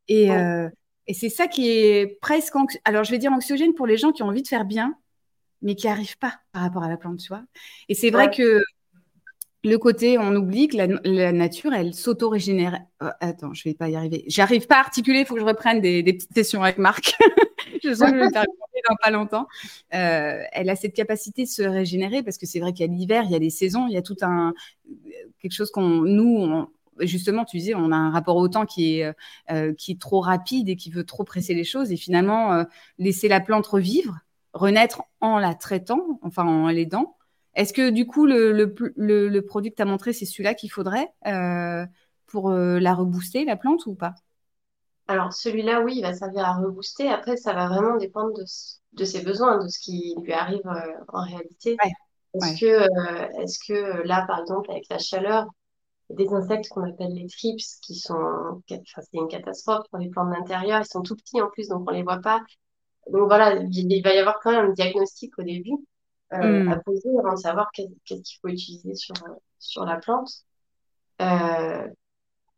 [0.09, 0.31] Et,
[1.07, 4.25] et c'est ça qui est presque, alors je vais dire anxiogène pour les gens qui
[4.25, 4.97] ont envie de faire bien,
[5.63, 7.45] mais qui n'arrivent pas par rapport à la plante, tu vois.
[7.89, 8.61] Et c'est vrai que
[9.65, 12.81] le côté, on oublie que la, nature, elle s'auto-régénère.
[13.03, 14.25] Euh, attends, je vais pas y arriver.
[14.27, 17.15] J'arrive pas à articuler, il faut que je reprenne des, petites sessions avec Marc.
[17.83, 18.45] je sens que je vais faire
[18.89, 19.47] dans pas longtemps.
[19.95, 22.93] Euh, elle a cette capacité de se régénérer parce que c'est vrai qu'il y a
[22.93, 24.53] l'hiver, il y a les saisons, il y a tout un
[25.41, 26.67] quelque chose qu'on nous
[27.01, 30.77] justement, tu disais, on a un rapport au temps euh, qui est trop rapide et
[30.77, 31.91] qui veut trop presser les choses.
[31.91, 32.65] Et finalement,
[32.99, 34.19] laisser la plante revivre,
[34.53, 37.17] renaître en la traitant, enfin en l'aidant,
[37.55, 41.13] est-ce que du coup, le, le, produit que tu as montré, c'est celui-là qu'il faudrait
[41.27, 41.87] euh,
[42.27, 44.15] pour euh, la rebooster, la plante, ou pas?
[45.07, 47.09] Alors, celui-là, oui, il va servir à rebooster.
[47.09, 48.33] Après, ça va vraiment dépendre
[48.93, 51.77] de, ses besoins, de ce qui lui arrive euh, en réalité.
[52.35, 55.47] Est-ce que, est que là, par exemple, avec la chaleur,
[56.11, 60.31] des insectes qu'on appelle les trips, qui sont, enfin, c'est une catastrophe pour les plantes
[60.31, 60.81] d'intérieur.
[60.81, 62.41] Ils sont tout petits en plus, donc on les voit pas.
[63.11, 65.77] Donc voilà, il va y avoir quand même un diagnostic au début.
[66.35, 66.83] Euh, à hmm.
[66.85, 70.31] poser avant de savoir qu'est-ce qu'il faut utiliser sur, euh, sur la plante.
[71.23, 71.87] Euh,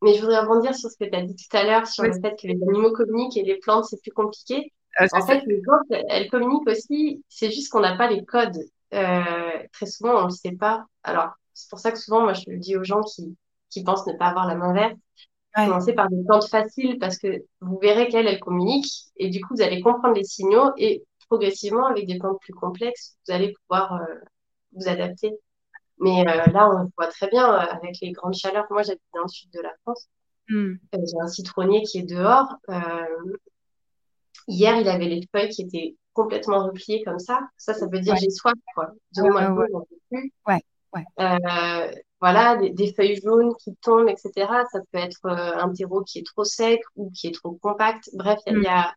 [0.02, 2.12] mais je voudrais rebondir sur ce que tu as dit tout à l'heure sur le
[2.12, 4.72] fait que les animaux communiquent et les plantes, c'est plus compliqué.
[4.98, 8.58] Ah, en fait, les plantes, elles communiquent aussi, c'est juste qu'on n'a pas les codes.
[8.90, 10.86] très souvent, on ne le sait pas.
[11.02, 13.36] Alors, c'est pour ça que souvent, moi, je le dis aux gens qui,
[13.70, 14.96] qui pensent ne pas avoir la main verte,
[15.54, 19.54] commencez par des plantes faciles parce que vous verrez qu'elles, elles communiquent et du coup,
[19.56, 23.94] vous allez comprendre les signaux et progressivement, avec des plantes plus complexes, vous allez pouvoir
[23.94, 24.14] euh,
[24.72, 25.32] vous adapter.
[25.98, 28.66] Mais euh, là, on voit très bien euh, avec les grandes chaleurs.
[28.70, 30.08] Moi, j'habite dans le sud de la France.
[30.48, 30.74] Hmm.
[30.92, 32.48] J'ai un citronnier qui est dehors.
[34.46, 37.40] hier, il avait les feuilles qui étaient complètement repliées comme ça.
[37.56, 38.92] Ça, ça veut dire j'ai soif, quoi.
[39.16, 39.68] ouais, ouais,
[40.12, 40.60] ouais.
[40.94, 41.08] ouais.
[41.18, 44.30] voilà, voilà, des, feuilles jaunes qui tombent, etc.
[44.70, 48.08] Ça peut être un terreau qui est trop sec ou qui est trop compact.
[48.14, 48.94] Bref, il y a, mm.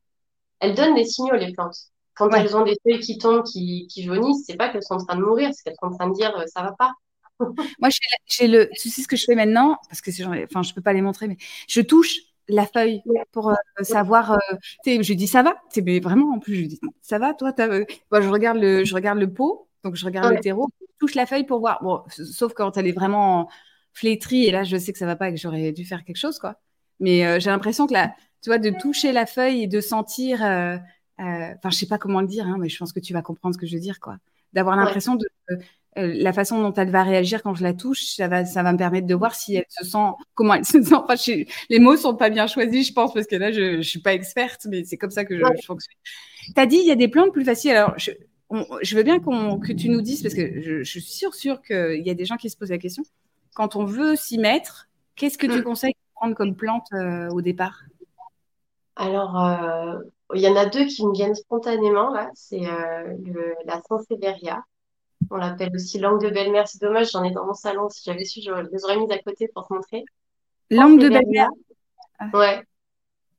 [0.59, 1.89] elles donnent des signaux, les plantes.
[2.19, 5.05] Quand elles ont des feuilles qui tombent, qui, qui jaunissent, c'est pas qu'elles sont en
[5.05, 6.91] train de mourir, c'est qu'elles sont en train de dire ça va pas.
[7.79, 7.89] Moi,
[8.27, 10.11] j'ai le, tu sais ce que je fais maintenant, parce que
[10.45, 12.17] enfin, je peux pas les montrer, mais je touche
[12.49, 13.01] la feuille
[13.31, 14.31] pour euh, savoir.
[14.31, 14.37] Euh,
[14.85, 17.53] je dis ça va, mais vraiment en plus je dis ça va, toi.
[17.59, 21.15] Euh, je regarde le, je regarde le pot, donc je regarde le terreau, je touche
[21.15, 21.81] la feuille pour voir.
[21.83, 23.49] Bon, sauf quand elle est vraiment
[23.93, 26.17] flétrie et là je sais que ça va pas et que j'aurais dû faire quelque
[26.17, 26.55] chose quoi.
[26.99, 30.41] Mais j'ai l'impression que là, tu vois, de toucher la feuille et de sentir.
[31.19, 33.53] Enfin, je sais pas comment le dire, hein, mais je pense que tu vas comprendre
[33.53, 34.17] ce que je veux dire quoi.
[34.53, 35.27] D'avoir l'impression de
[35.97, 38.71] euh, la façon dont elle va réagir quand je la touche, ça va, ça va
[38.71, 40.95] me permettre de voir si elle se sent, comment elle se sent.
[40.95, 41.15] Enfin,
[41.69, 44.13] les mots sont pas bien choisis, je pense, parce que là, je, je suis pas
[44.13, 45.95] experte, mais c'est comme ça que je, fonctionne.
[46.55, 47.71] Tu as dit, il y a des plantes plus faciles.
[47.71, 48.11] Alors, je,
[48.81, 52.09] je veux bien que tu nous dises, parce que je, suis sûre, sûre qu'il y
[52.09, 53.03] a des gens qui se posent la question.
[53.55, 55.63] Quand on veut s'y mettre, qu'est-ce que tu mm.
[55.63, 57.83] conseilles de prendre comme plante euh, au départ?
[58.95, 59.99] Alors, euh,
[60.35, 62.29] il y en a deux qui me viennent spontanément, là.
[62.33, 62.61] C'est
[63.65, 64.63] la Sansevieria
[65.31, 66.67] on l'appelle aussi langue de belle-mère.
[66.67, 67.89] C'est dommage, j'en ai dans mon salon.
[67.89, 70.03] Si j'avais su, je les aurais mises à côté pour te montrer.
[70.69, 71.49] Langue de belle-mère?
[72.19, 72.29] Ah.
[72.33, 72.63] Ouais.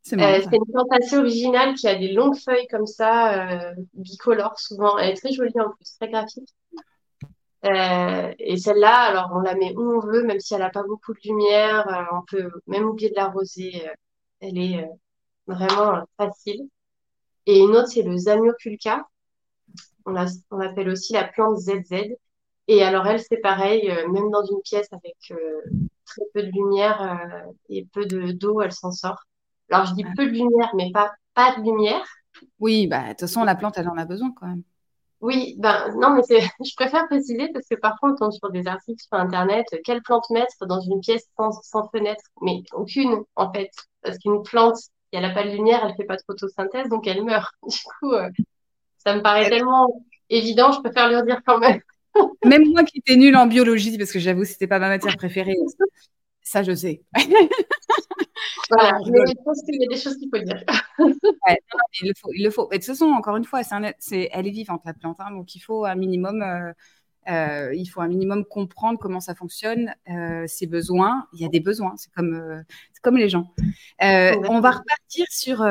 [0.03, 4.59] C'est euh, une plante assez originale qui a des longues feuilles comme ça, euh, bicolores
[4.59, 4.97] souvent.
[4.97, 6.49] Elle est très jolie en plus, très graphique.
[7.67, 10.85] Euh, et celle-là, alors on la met où on veut, même si elle n'a pas
[10.85, 12.09] beaucoup de lumière.
[12.13, 13.87] on peut même oublier de l'arroser.
[14.41, 14.89] elle est
[15.47, 16.67] vraiment facile.
[17.47, 19.05] Et une autre, c'est le Zamioculca
[20.07, 22.17] on, l'appelle aussi la plante ZZ.
[22.69, 25.61] Et alors elle, c'est pareil, euh, même dans une pièce avec euh,
[26.05, 29.25] très peu de lumière euh, et peu d'eau, elle s'en sort.
[29.71, 32.05] Alors je dis peu de lumière, mais pas, pas de lumière.
[32.59, 34.63] Oui, bah, de toute façon, la plante, elle en a besoin quand même.
[35.21, 36.23] Oui, ben non, mais
[36.65, 40.31] je préfère préciser parce que parfois on tombe sur des articles sur Internet, quelle plante
[40.31, 42.23] mettre dans une pièce sans, fenêtre?
[42.41, 43.71] Mais aucune, en fait.
[44.03, 44.79] Parce qu'une plante,
[45.11, 47.55] si elle n'a pas de lumière, elle fait pas de photosynthèse, donc elle meurt.
[47.67, 48.13] Du coup,
[48.99, 51.81] ça me paraît tellement évident, je préfère le dire quand même.
[52.45, 55.57] même moi qui étais nulle en biologie, parce que j'avoue, c'était pas ma matière préférée.
[56.43, 57.03] Ça, je sais.
[58.71, 60.65] voilà, mais je pense qu'il y a des choses qu'il faut dire.
[60.99, 62.31] il le faut.
[62.35, 62.69] Il le faut.
[62.69, 63.63] de toute façon, encore une fois,
[63.99, 65.19] c'est elle est vivante, la plante.
[65.21, 66.43] Hein, donc, il faut un minimum.
[66.43, 66.73] Euh,
[67.29, 71.27] euh, il faut un minimum comprendre comment ça fonctionne, euh, ses besoins.
[71.33, 72.65] Il y a des besoins, c'est comme,
[73.03, 73.53] comme les gens.
[74.01, 75.65] on va repartir sur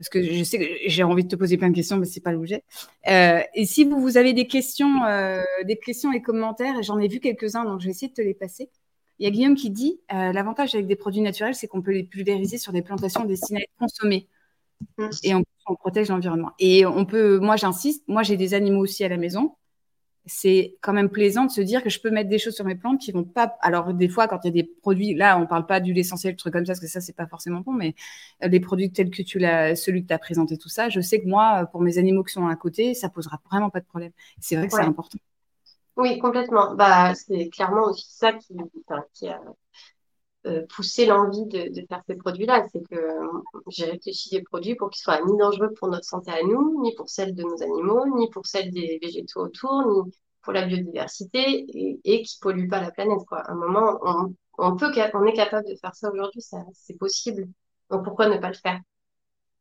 [0.00, 2.22] parce que je sais que j'ai envie de te poser plein de questions, mais c'est
[2.22, 2.64] pas l'objet.
[3.06, 7.06] Euh, et si vous, vous avez des questions, euh, des questions et commentaires, j'en ai
[7.06, 8.70] vu quelques-uns, donc je vais essayer de te les passer.
[9.18, 11.92] Il y a Guillaume qui dit euh, l'avantage avec des produits naturels, c'est qu'on peut
[11.92, 14.26] les pulvériser sur des plantations destinées à être consommées.
[15.22, 16.52] Et on, on protège l'environnement.
[16.58, 19.54] Et on peut, moi j'insiste, moi j'ai des animaux aussi à la maison
[20.26, 22.74] c'est quand même plaisant de se dire que je peux mettre des choses sur mes
[22.74, 23.56] plantes qui vont pas.
[23.60, 26.36] Alors, des fois, quand il y a des produits, là, on parle pas d'huile essentielle,
[26.36, 27.94] trucs comme ça, parce que ça, c'est pas forcément bon, mais
[28.46, 31.00] des euh, produits tels que tu l'as, celui que tu as présenté, tout ça, je
[31.00, 33.86] sais que moi, pour mes animaux qui sont à côté, ça posera vraiment pas de
[33.86, 34.12] problème.
[34.40, 35.18] C'est vrai que c'est important.
[35.96, 36.74] Oui, complètement.
[36.74, 38.54] Bah, c'est clairement aussi ça qui,
[39.14, 39.40] qui a
[40.46, 42.66] euh, poussé l'envie de, de, faire ces produits-là.
[42.72, 42.96] C'est que
[43.68, 46.94] j'ai réfléchi des produits pour qu'ils soient ni dangereux pour notre santé à nous, ni
[46.94, 51.40] pour celle de nos animaux, ni pour celle des végétaux autour, ni pour la biodiversité
[51.40, 53.24] et, et qui polluent pas la planète.
[53.28, 53.40] Quoi.
[53.40, 57.46] À un moment, on, on, peut, on est capable de faire ça aujourd'hui, c'est possible.
[57.90, 58.80] Donc pourquoi ne pas le faire?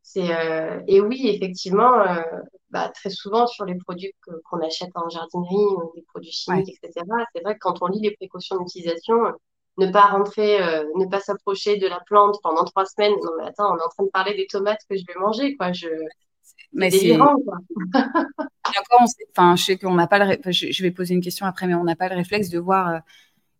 [0.02, 2.22] C'est euh, et oui effectivement euh,
[2.70, 4.14] bah, très souvent sur les produits
[4.46, 8.00] qu'on achète en jardinerie ou des produits chimiques etc c'est vrai que quand on lit
[8.00, 9.34] les précautions d'utilisation
[9.80, 13.14] ne pas rentrer, euh, ne pas s'approcher de la plante pendant trois semaines.
[13.24, 15.56] Non, mais attends, on est en train de parler des tomates que je vais manger,
[15.56, 15.72] quoi.
[15.72, 15.88] Je...
[16.74, 17.36] Mais c'est quoi.
[19.36, 21.84] enfin, je sais qu'on n'a pas le, je vais poser une question après, mais on
[21.84, 23.00] n'a pas le réflexe de voir euh,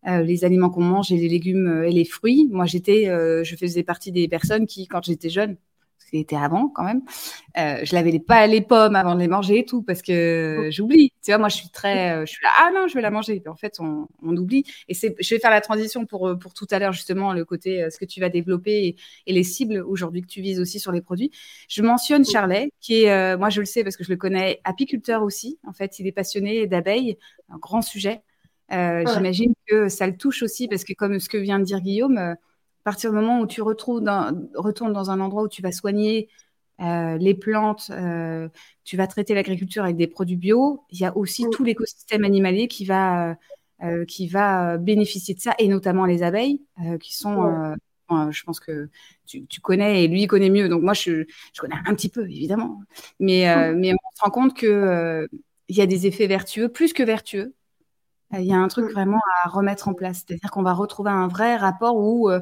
[0.08, 2.48] euh, les aliments qu'on mange et les légumes et les fruits.
[2.50, 5.56] Moi, j'étais, je faisais partie des personnes qui, quand j'étais jeune,
[6.18, 7.02] était avant quand même.
[7.58, 10.70] Euh, je lavais pas les pommes avant de les manger et tout parce que oh.
[10.70, 11.12] j'oublie.
[11.22, 13.10] Tu vois, moi je suis très, euh, je suis là, ah non, je vais la
[13.10, 13.42] manger.
[13.46, 14.64] en fait, on, oublie.
[14.88, 17.44] Et c'est, je vais faire la transition pour euh, pour tout à l'heure justement le
[17.44, 18.96] côté ce que tu vas développer
[19.26, 21.30] et, les cibles aujourd'hui que tu vises aussi sur les produits.
[21.68, 25.22] Je mentionne Charlet qui est, moi je le sais parce que je le connais, apiculteur
[25.22, 25.58] aussi.
[25.66, 27.16] En fait, il est passionné d'abeilles,
[27.48, 28.22] un grand sujet.
[28.70, 32.36] J'imagine que ça le touche aussi parce que comme ce que vient de dire Guillaume
[32.90, 34.02] partir du moment où tu retrouves
[34.56, 36.28] retournes dans un endroit où tu vas soigner
[36.80, 38.48] euh, les plantes, euh,
[38.82, 42.66] tu vas traiter l'agriculture avec des produits bio, il y a aussi tout l'écosystème animalier
[42.66, 43.36] qui va,
[43.84, 46.62] euh, qui va bénéficier de ça, et notamment les abeilles,
[47.00, 47.76] qui sont,
[48.10, 48.88] je pense que
[49.24, 52.80] tu, connais, et lui connaît mieux, donc moi je, je connais un petit peu, évidemment,
[53.20, 55.28] mais, mais on se rend compte qu'il
[55.68, 57.54] il y a des effets vertueux, plus que vertueux,
[58.32, 58.92] Il y a un truc mm.
[58.92, 60.24] vraiment à remettre en place.
[60.26, 62.40] C'est-à-dire qu'on va retrouver un vrai rapport où euh,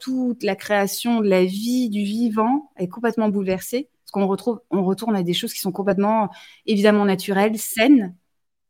[0.00, 3.88] toute la création de la vie, du vivant est complètement bouleversée.
[4.08, 6.30] Parce qu'on retrouve, on retourne à des choses qui sont complètement,
[6.64, 8.16] évidemment, naturelles, saines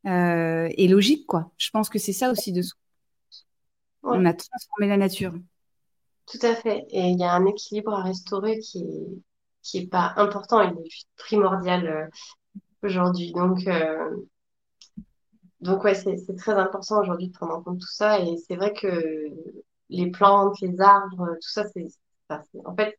[0.04, 1.52] euh, et logiques, quoi.
[1.58, 2.62] Je pense que c'est ça aussi de
[4.02, 5.34] On a transformé la nature.
[6.26, 6.86] Tout à fait.
[6.90, 9.22] Et il y a un équilibre à restaurer qui est,
[9.62, 12.06] qui est pas important, il est primordial euh,
[12.82, 13.32] aujourd'hui.
[13.32, 13.60] Donc,
[15.60, 18.18] donc ouais, c'est très important aujourd'hui de prendre en compte tout ça.
[18.20, 18.88] Et c'est vrai que
[19.88, 21.86] les plantes, les arbres, tout ça, c'est,
[22.64, 22.96] en fait,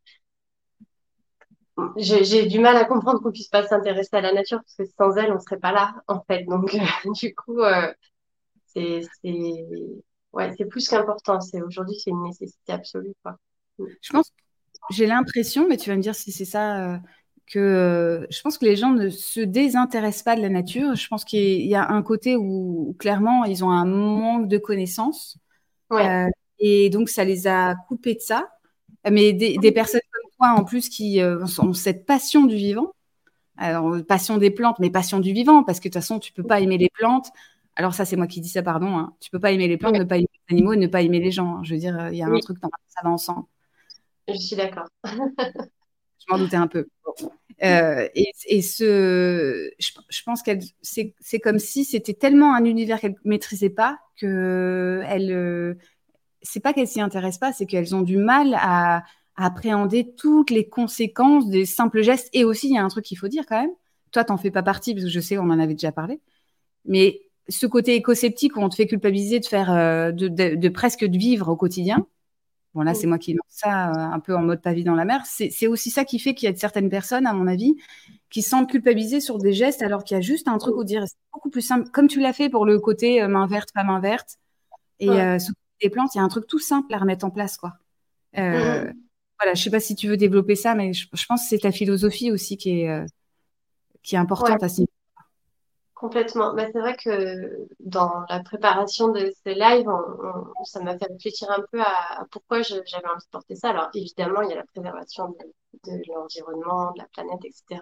[1.98, 5.18] j'ai du mal à comprendre qu'on puisse pas s'intéresser à la nature parce que sans
[5.18, 6.44] elle, on serait pas là, en fait.
[6.44, 6.76] Donc,
[7.22, 7.94] du coup, euh,
[8.68, 9.02] c'est,
[10.34, 11.40] ouais, c'est plus qu'important.
[11.42, 13.38] C'est aujourd'hui, c'est une nécessité absolue, quoi.
[13.78, 14.32] Je pense,
[14.90, 16.94] j'ai l'impression, mais tu vas me dire si c'est ça.
[16.94, 16.98] Euh,
[17.50, 20.94] que euh, je pense que les gens ne se désintéressent pas de la nature.
[20.96, 25.40] Je pense qu'il y a un côté où, clairement ils ont un manque de connaissances.
[25.90, 26.30] Ouais.
[26.60, 28.50] Et donc, ça les a coupés de ça.
[29.10, 32.94] Mais des, personnes comme toi, en plus, qui euh, ont cette passion du vivant,
[33.58, 36.44] alors passion des plantes, mais passion du vivant, parce que de toute façon, tu peux
[36.44, 37.30] pas aimer les plantes.
[37.76, 38.98] Alors ça, c'est moi qui dis ça, pardon.
[38.98, 39.14] Hein.
[39.20, 41.20] Tu peux pas aimer les plantes, ne pas aimer les animaux et ne pas aimer
[41.20, 41.58] les gens.
[41.58, 41.64] Hein.
[41.64, 43.46] Je veux dire, il y a un truc, ça va ensemble.
[44.28, 44.88] Je suis d'accord.
[45.06, 46.88] je m'en doutais un peu.
[47.62, 53.70] Euh, et, ce, je, pense qu'elle, c'est comme si c'était tellement un univers qu'elle maîtrisait
[53.70, 55.74] pas que elle, euh,
[56.52, 59.04] c'est pas qu'elles s'y intéressent pas, c'est qu'elles ont du mal à,
[59.40, 62.30] appréhender toutes les conséquences des simples gestes.
[62.34, 63.72] Et aussi, il y a un truc qu'il faut dire quand même.
[64.12, 66.20] Toi, t'en fais pas partie parce que je sais, on en avait déjà parlé.
[66.86, 71.18] Mais ce côté éco-sceptique où on te fait culpabiliser de faire, euh, de, presque de
[71.18, 72.06] vivre au quotidien.
[72.74, 75.06] Bon, là, c'est moi qui lance ça euh, un peu en mode pavé dans la
[75.06, 75.24] mer.
[75.26, 77.78] C'est aussi ça qui fait qu'il y a certaines personnes, à mon avis,
[78.30, 80.84] qui se sentent culpabilisées sur des gestes alors qu'il y a juste un truc où
[80.84, 81.90] dire c'est beaucoup plus simple.
[81.92, 84.38] Comme tu l'as fait pour le côté euh, main verte, pas main verte.
[85.00, 85.08] Et
[85.82, 87.74] des plantes, il y a un truc tout simple à remettre en place, quoi.
[88.38, 88.94] Euh, mm.
[89.40, 91.72] Voilà, je sais pas si tu veux développer ça, mais je, pense que c'est ta
[91.72, 93.06] philosophie aussi qui est, euh,
[94.04, 94.92] qui est importante à ce niveau.
[95.94, 96.54] Complètement.
[96.54, 99.88] Bah, c'est vrai que dans la préparation de ce live,
[100.66, 103.70] ça m'a fait réfléchir un peu à, pourquoi j'avais envie de porter ça.
[103.70, 105.36] Alors évidemment, il y a la préservation
[105.86, 107.82] de l'environnement, de la planète, etc.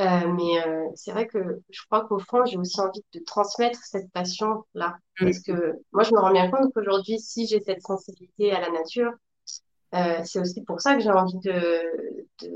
[0.00, 1.38] Euh, mais euh, c'est vrai que
[1.68, 4.96] je crois qu'au fond, j'ai aussi envie de transmettre cette passion-là.
[5.20, 5.24] Mm.
[5.24, 8.70] Parce que moi, je me rends bien compte qu'aujourd'hui, si j'ai cette sensibilité à la
[8.70, 9.12] nature,
[9.94, 11.82] euh, c'est aussi pour ça que j'ai envie de,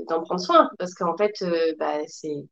[0.09, 0.69] d'en prendre soin.
[0.79, 1.43] Parce qu'en fait,
[1.77, 2.47] bah, c'est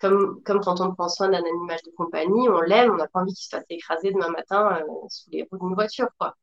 [0.00, 3.20] comme, comme quand on prend soin d'un animal de compagnie, on l'aime, on n'a pas
[3.20, 6.08] envie qu'il se fasse écraser demain matin sous les roues d'une voiture.
[6.18, 6.36] Quoi.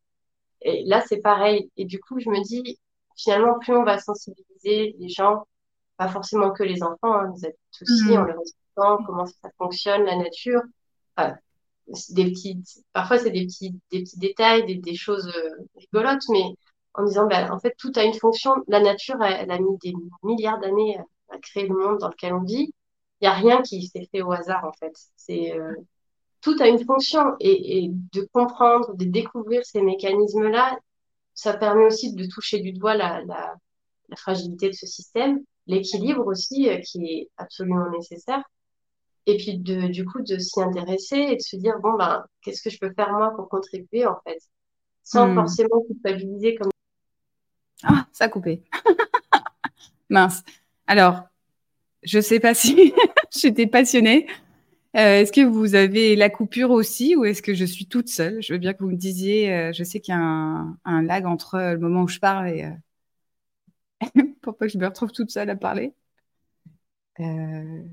[0.61, 1.71] Et là, c'est pareil.
[1.77, 2.79] Et du coup, je me dis,
[3.15, 5.45] finalement, plus on va sensibiliser les gens
[5.97, 8.17] pas forcément que les enfants, hein, les adultes aussi, mm.
[8.17, 10.61] en leur expliquant comment ça fonctionne, la nature.
[12.09, 12.61] des petits,
[12.93, 16.43] parfois, c'est des petits, des petits détails, des, des choses euh, rigolotes, mais
[16.95, 18.55] en disant, ben, en fait, tout a une fonction.
[18.67, 20.97] La nature, elle, a mis des milliards d'années
[21.29, 22.73] à, créer le monde dans lequel on vit.
[23.21, 24.93] Il n'y a rien qui s'est fait au hasard, en fait.
[25.15, 25.73] C'est, euh,
[26.41, 30.77] tout a une fonction et, et, de comprendre, de découvrir ces mécanismes-là,
[31.33, 33.55] ça permet aussi de toucher du doigt la, la,
[34.09, 38.43] la fragilité de ce système l'équilibre aussi euh, qui est absolument nécessaire.
[39.25, 42.61] Et puis de, du coup de s'y intéresser et de se dire bon ben qu'est-ce
[42.61, 44.39] que je peux faire moi pour contribuer en fait,
[45.03, 45.35] sans hmm.
[45.35, 46.71] forcément culpabiliser comme.
[47.83, 48.63] Ah, ça a coupé.
[50.09, 50.43] Mince.
[50.87, 51.21] Alors,
[52.03, 52.93] je sais pas si
[53.31, 54.27] j'étais passionnée.
[54.95, 58.43] Euh, est-ce que vous avez la coupure aussi ou est-ce que je suis toute seule?
[58.43, 59.51] Je veux bien que vous me disiez.
[59.51, 62.49] Euh, je sais qu'il y a un, un, lag entre le moment où je parle
[62.49, 62.69] et,
[64.41, 65.93] pour pas que je me retrouve toute seule à parler.
[67.19, 67.83] Euh,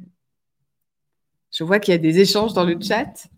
[1.50, 3.28] je vois qu'il y a des échanges dans le chat.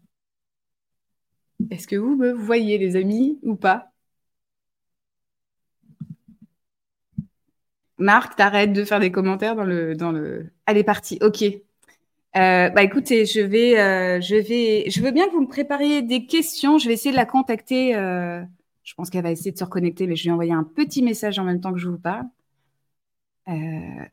[1.70, 3.92] Est-ce que vous me voyez, les amis, ou pas?
[7.98, 10.52] Marc, t'arrêtes de faire des commentaires dans le, dans le.
[10.66, 11.18] Allez, parti.
[11.22, 11.42] Ok.
[12.34, 16.02] Euh, bah écoutez, je vais, euh, je vais, je veux bien que vous me prépariez
[16.02, 16.78] des questions.
[16.78, 17.92] Je vais essayer de la contacter.
[17.92, 21.38] je pense qu'elle va essayer de se reconnecter, mais je vais envoyer un petit message
[21.38, 22.26] en même temps que je vous parle.
[23.48, 23.52] Euh,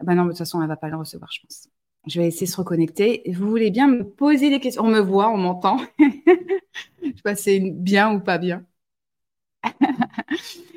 [0.02, 1.70] bah non, de toute façon, elle va pas le recevoir, je pense.
[2.08, 3.22] Je vais essayer de se reconnecter.
[3.34, 4.84] Vous voulez bien me poser des questions?
[4.84, 5.78] On me voit, on m'entend.
[6.00, 8.66] je sais pas si c'est bien ou pas bien.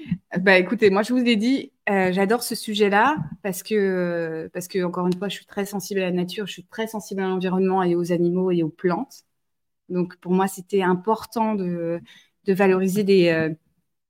[0.41, 4.83] bah écoutez, moi je vous ai dit, euh, j'adore ce sujet-là parce que, parce que,
[4.85, 7.29] encore une fois, je suis très sensible à la nature, je suis très sensible à
[7.29, 9.25] l'environnement et aux animaux et aux plantes.
[9.89, 12.01] Donc pour moi, c'était important de,
[12.47, 13.51] de valoriser des, euh,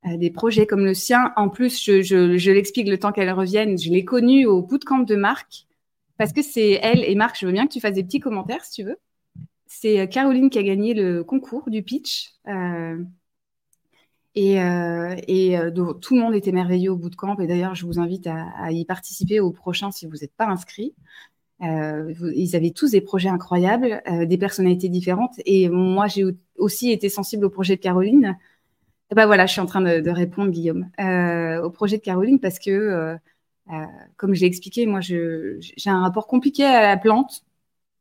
[0.04, 1.32] des projets comme le sien.
[1.36, 3.78] En plus, je, l'explique le temps qu'elle revienne.
[3.78, 5.66] Je l'ai connue au bootcamp de Marc
[6.18, 7.38] parce que c'est elle et Marc.
[7.40, 8.96] Je veux bien que tu fasses des petits commentaires si tu veux.
[9.66, 12.32] c'est Caroline qui a gagné le concours du pitch.
[14.34, 15.58] Et, et
[16.00, 17.38] tout le monde était merveilleux au bout de camp.
[17.38, 20.94] Et d'ailleurs, je vous invite à, y participer au prochain si vous n'êtes pas inscrit.
[21.60, 25.34] ils avaient tous des projets incroyables, des personnalités différentes.
[25.46, 26.24] Et moi, j'ai
[26.56, 28.36] aussi été sensible au projet de Caroline.
[29.12, 32.58] Et ben voilà, je suis en train de, répondre, Guillaume, au projet de Caroline parce
[32.58, 33.18] que,
[34.16, 37.44] comme je l'ai expliqué, moi, j'ai un rapport compliqué à la plante.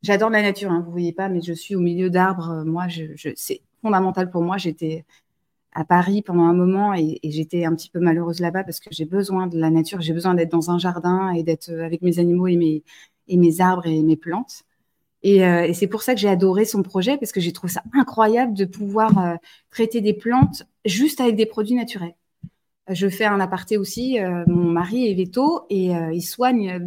[0.04, 2.64] J'adore la nature, hein, vous voyez pas, mais je suis au milieu d'arbres.
[2.66, 3.04] Moi, je,
[3.36, 4.56] c'est fondamental pour moi.
[4.58, 5.04] J'étais
[5.74, 9.06] à Paris pendant un moment et, j'étais un petit peu malheureuse là-bas parce que j'ai
[9.06, 12.48] besoin de la nature, j'ai besoin d'être dans un jardin et d'être avec mes animaux
[12.48, 14.64] et mes arbres et mes plantes.
[15.24, 17.72] Et, euh, et c'est pour ça que j'ai adoré son projet parce que j'ai trouvé
[17.72, 19.36] ça incroyable de pouvoir euh,
[19.70, 22.16] traiter des plantes juste avec des produits naturels.
[22.90, 24.20] Je fais un aparté aussi.
[24.20, 26.78] Euh, mon mari est veto et il soigne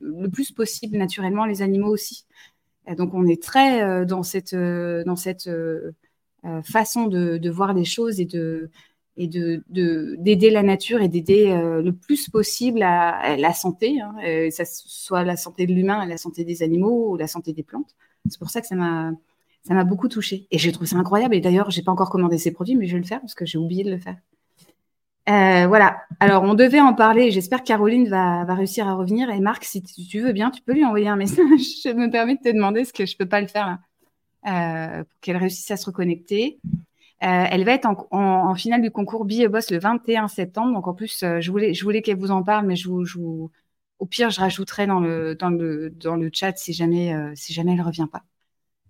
[0.00, 2.24] le, plus possible naturellement les animaux aussi.
[2.96, 5.48] Donc on est très dans cette, dans cette
[6.64, 8.70] façon de, de, voir les choses et de
[9.16, 14.14] et de d'aider la nature et d'aider le plus possible à, la santé, hein,
[14.50, 17.94] ça soit la santé de l'humain, la santé des animaux ou la santé des plantes.
[18.28, 19.12] C'est pour ça que ça m'a
[19.64, 21.34] ça m'a beaucoup touchée et j'ai trouvé ça incroyable.
[21.34, 23.46] Et d'ailleurs, j'ai pas encore commandé ces produits, mais je vais le faire parce que
[23.46, 24.16] j'ai oublié de le faire.
[25.28, 26.02] Euh, voilà.
[26.18, 27.30] Alors, on devait en parler.
[27.30, 29.30] J'espère que Caroline va, va, réussir à revenir.
[29.30, 31.60] Et Marc, si tu veux bien, tu peux lui envoyer un message.
[31.84, 33.78] je me permets de te demander ce que je peux pas le faire
[34.48, 36.58] euh, pour qu'elle réussisse à se reconnecter.
[37.22, 40.72] Euh, elle va être en, finale du concours Be Boss le 21 septembre.
[40.74, 43.18] Donc, en plus, euh, je voulais, je qu'elle vous en parle, mais je je
[43.98, 47.52] au pire, je rajouterai dans le, dans le, dans le chat si jamais, euh, si
[47.52, 48.24] jamais elle revient pas.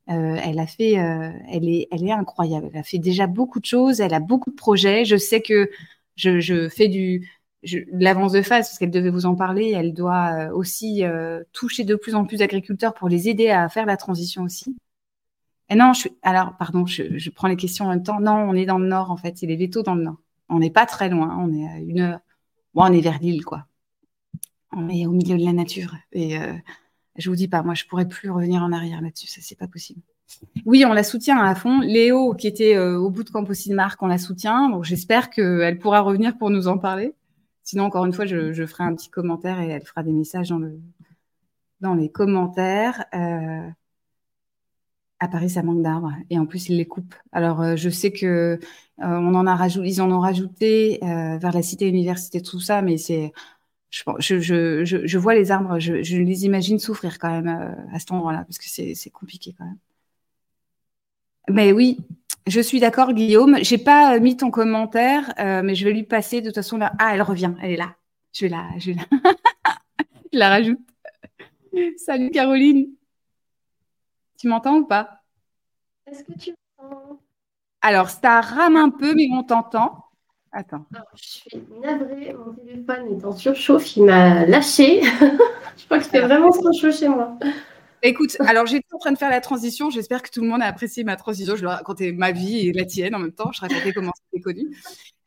[0.07, 2.71] Elle a fait, elle est, elle est incroyable.
[2.73, 4.01] Elle a fait déjà beaucoup de choses.
[4.01, 5.05] Elle a beaucoup de projets.
[5.05, 5.71] Je sais que
[6.17, 7.31] je, fais du
[7.93, 9.73] l'avance de phase parce qu'elle devait vous en parler.
[9.75, 11.05] Elle doit aussi
[11.53, 14.77] toucher de plus en plus d'agriculteurs pour les aider à faire la transition aussi.
[15.77, 18.21] Non, je suis, alors pardon, je, prends les questions en même temps.
[18.21, 19.43] Non, on est dans le nord en fait.
[19.43, 20.17] Il est veto dans le nord.
[20.49, 21.37] On n'est pas très loin.
[21.39, 22.21] On est à une heure.
[22.75, 23.67] On est vers l'île quoi.
[24.73, 25.95] On est au milieu de la nature.
[26.13, 26.53] Et euh,
[27.17, 29.29] je vous dis pas, moi je pourrais plus revenir en arrière là-dessus.
[29.29, 30.01] Ça c'est pas possible.
[30.65, 31.81] Oui, on la soutient à fond.
[31.81, 34.71] Léo, qui était euh, au bout de camp aussi de Marc, on la soutient.
[34.83, 37.15] J'espère qu'elle pourra revenir pour nous en parler.
[37.65, 40.59] Sinon, encore une fois, je, ferai un petit commentaire et elle fera des messages dans,
[40.59, 40.81] le,
[41.81, 43.05] dans les commentaires.
[43.15, 43.69] Euh,
[45.23, 47.15] à Paris, ça manque d'arbres et en plus, ils les coupent.
[47.33, 48.59] Alors, euh, je sais que
[48.99, 53.33] on en a rajouté, ont rajouté vers la cité université, tout ça, mais c'est
[53.91, 57.49] je, je, je, je, vois les arbres, je, les imagine souffrir quand même
[57.93, 59.79] à cet endroit-là, parce que c'est compliqué quand même.
[61.49, 61.99] Mais oui,
[62.47, 63.59] je suis d'accord, Guillaume.
[63.63, 66.79] J'ai pas euh, mis ton commentaire, euh, mais je vais lui passer de toute façon.
[66.81, 67.95] Ah, elle revient, elle est là.
[68.33, 69.03] Je vais la, je, la...
[70.33, 70.81] je la rajoute.
[71.97, 72.89] Salut Caroline.
[74.43, 75.21] Tu m'entends ou pas?
[76.05, 77.21] Est-ce que tu m'entends?
[77.81, 80.05] Alors, ça rame un peu, mais on t'entend.
[80.51, 80.85] Attends.
[81.15, 85.01] je suis navrée, mon téléphone est en surchauffe, il m'a lâché.
[85.77, 87.39] je crois que c'est vraiment trop chaud chez moi.
[88.03, 89.91] Écoute, alors j'étais en train de faire la transition.
[89.91, 91.55] J'espère que tout le monde a apprécié ma transition.
[91.55, 93.53] Je leur racontais ma vie et la tienne en même temps.
[93.53, 94.77] Je racontais comment c'était connu.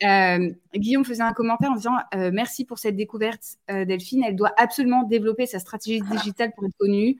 [0.04, 4.26] Euh, Guillaume faisait un commentaire en disant euh, Merci pour cette découverte, euh, Delphine.
[4.26, 7.18] Elle doit absolument développer sa stratégie digitale pour être connue.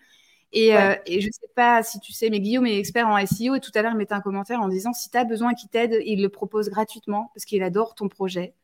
[0.58, 3.56] Et, et je ne sais pas si tu sais, mais Guillaume est expert en SEO.
[3.56, 5.70] Et tout à l'heure, il mettait un commentaire en disant Si tu as besoin qu'il
[5.70, 8.56] t'aide, il le propose gratuitement parce qu'il adore ton projet.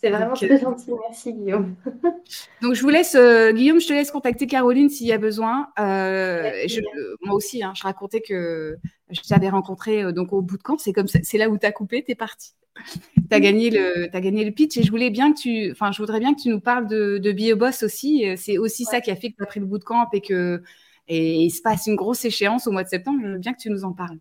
[0.00, 1.76] C'est vraiment très gentil, merci Guillaume.
[2.62, 5.68] donc je vous laisse, euh, Guillaume, je te laisse contacter Caroline s'il y a besoin.
[5.78, 6.80] Euh, je,
[7.22, 8.78] moi aussi, hein, je racontais que
[9.10, 11.66] je t'avais rencontré euh, donc au bout de camp, c'est comme c'est là où tu
[11.66, 12.52] as coupé, tu es parti.
[12.86, 15.92] Tu as, gagné le, as gagné le pitch et je voulais bien que tu, enfin,
[15.92, 18.24] je voudrais bien que tu nous parles de, de BioBoss aussi.
[18.38, 20.22] C'est aussi ça qui a fait que tu as pris le bout de camp et
[20.22, 20.62] que
[21.08, 23.20] et il se passe une grosse échéance au mois de septembre.
[23.22, 24.18] Je veux bien que tu nous en parles.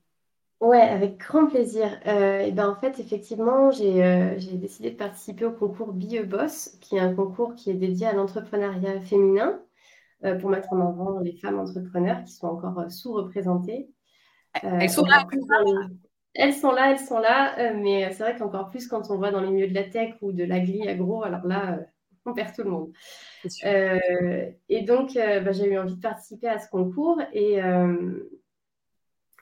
[0.61, 1.99] Ouais, avec grand plaisir.
[2.05, 6.77] Euh, et ben en fait, effectivement, j'ai euh, décidé de participer au concours Be Boss,
[6.82, 9.61] qui est un concours qui est dédié à l'entrepreneuriat féminin,
[10.25, 13.89] euh, pour mettre en avant les femmes entrepreneurs qui sont encore sous-représentées.
[14.61, 15.25] Elles sont là,
[16.34, 19.39] elles sont là, elles sont là, mais c'est vrai qu'encore plus quand on voit dans
[19.39, 21.80] les milieux de la tech ou de l'agri agro, alors là,
[22.30, 22.91] on perd tout le monde.
[24.69, 27.61] et donc, bah, j'ai eu envie de participer à ce concours et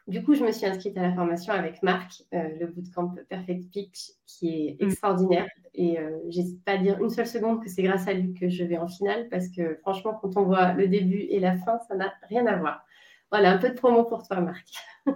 [0.07, 3.69] du coup, je me suis inscrite à la formation avec Marc, euh, le bootcamp Perfect
[3.71, 4.87] Pitch, qui est mm.
[4.87, 5.47] extraordinaire.
[5.73, 8.47] Et euh, j'hésite pas à dire une seule seconde que c'est grâce à lui que
[8.47, 11.79] je vais en finale, parce que franchement, quand on voit le début et la fin,
[11.89, 12.85] ça n'a rien à voir.
[13.31, 14.65] Voilà, un peu de promo pour toi, Marc.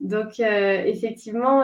[0.00, 1.62] donc, euh, effectivement,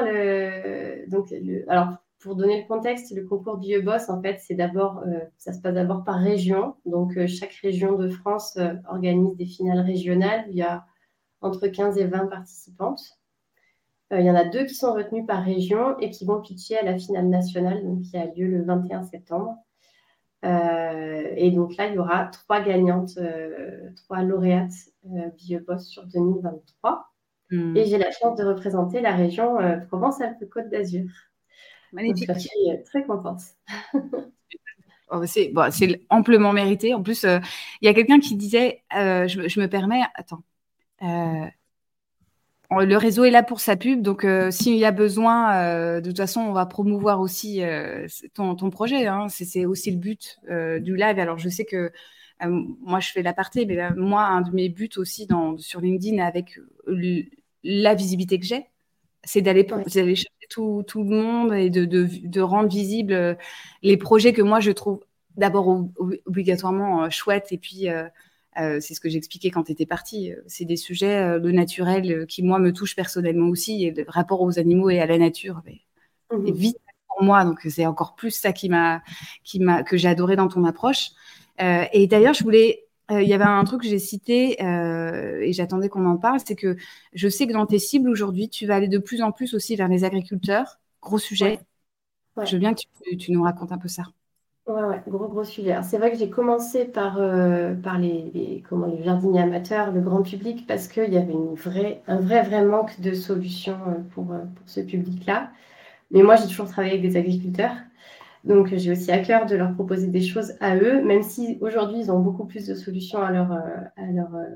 [1.09, 1.35] donc,
[1.67, 5.05] alors, pour donner le contexte, le concours Vieux Boss, en fait, c'est d'abord,
[5.37, 6.75] ça se passe d'abord par région.
[6.85, 8.59] Donc, chaque région de France
[8.89, 10.45] organise des finales régionales.
[10.51, 10.85] Il y a
[11.41, 13.01] entre 15 et 20 participantes.
[14.11, 16.83] il y en a deux qui sont retenues par région et qui vont pitcher à
[16.83, 19.55] la finale nationale, donc, qui a lieu le 21 septembre.
[20.43, 23.17] et donc là, il y aura trois gagnantes,
[23.95, 27.05] trois lauréates BioBoss sur 2023.
[27.51, 27.77] Hmm.
[27.77, 29.57] Et j'ai la chance de représenter la région
[29.89, 31.07] Provence-Alpes-Côte d'Azur.
[31.93, 32.31] Magnifique.
[32.35, 33.41] je suis très contente.
[35.11, 35.53] Oh, c'est
[36.11, 36.95] amplement mérité.
[36.95, 37.39] En plus, euh,
[37.81, 40.43] il y a quelqu'un qui disait, euh, je, me permets, attends,
[41.03, 41.47] euh,
[42.71, 46.41] le réseau est là pour sa pub, donc s'il y a besoin, de toute façon,
[46.43, 47.63] on va promouvoir aussi
[48.35, 49.07] ton, projet.
[49.07, 49.29] Hein.
[49.29, 50.39] c'est aussi le but
[50.81, 51.19] du live.
[51.19, 51.91] Alors, je sais que
[52.43, 56.61] moi, je fais l'aparté, mais moi, un de mes buts aussi dans, sur LinkedIn avec
[57.65, 58.67] la visibilité que j'ai,
[59.29, 63.35] c'est d'aller chercher tout, le monde et de, rendre visibles euh,
[63.83, 65.01] les projets que moi je trouve
[65.37, 65.87] d'abord
[66.27, 68.09] obligatoirement euh, chouettes et puis euh,
[68.81, 70.33] c'est ce que j'expliquais quand tu étais partie.
[70.47, 74.59] C'est des sujets de naturel qui moi me touchent personnellement aussi et le rapport aux
[74.59, 75.63] animaux et à la nature
[76.33, 79.03] mmh est vite pour moi donc c'est encore plus ça qui m'a
[79.45, 81.11] qui m'a que j'ai adoré dans ton approche.
[81.59, 85.53] et d'ailleurs je voulais euh, il y avait un truc que j'ai cité euh, et
[85.53, 86.77] j'attendais qu'on en parle, c'est que
[87.15, 89.77] je sais que dans tes cibles aujourd'hui, tu vas aller de plus en plus aussi
[89.77, 90.79] vers les agriculteurs.
[91.01, 91.61] Gros sujet.
[92.45, 94.03] Je veux bien que tu, nous racontes un peu ça.
[94.67, 95.77] Ouais, ouais, gros, gros sujet.
[95.83, 100.23] C'est vrai que j'ai commencé par, euh, par les, comment, les jardiniers amateurs, le grand
[100.23, 103.79] public, parce qu'il y avait une vraie, un vrai, vrai manque de solutions
[104.13, 105.51] pour, pour ce public-là.
[106.11, 107.73] Mais moi, j'ai toujours travaillé avec des agriculteurs.
[108.45, 112.01] Donc, j'ai aussi à cœur de leur proposer des choses à eux, même si aujourd'hui,
[112.01, 113.59] ils ont beaucoup plus de solutions à leur, euh,
[113.97, 114.47] à leur, euh,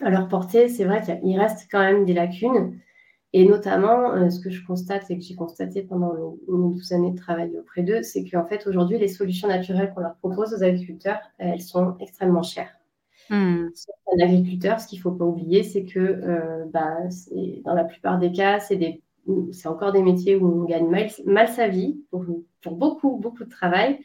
[0.00, 0.68] à leur portée.
[0.68, 2.78] C'est vrai qu'il reste quand même des lacunes.
[3.32, 6.14] Et notamment, euh, ce que je constate et que j'ai constaté pendant
[6.48, 10.00] une douze années de travail auprès d'eux, c'est qu'en fait, aujourd'hui, les solutions naturelles qu'on
[10.00, 12.72] leur propose aux agriculteurs, elles sont extrêmement chères.
[13.28, 13.66] Hmm.
[14.12, 16.96] Un agriculteur, ce qu'il ne faut pas oublier, c'est que bah,
[17.64, 19.02] dans la plupart des cas, c'est des
[19.52, 22.24] c'est encore des métiers où on gagne mal, sa vie pour,
[22.70, 24.00] beaucoup, beaucoup de travail.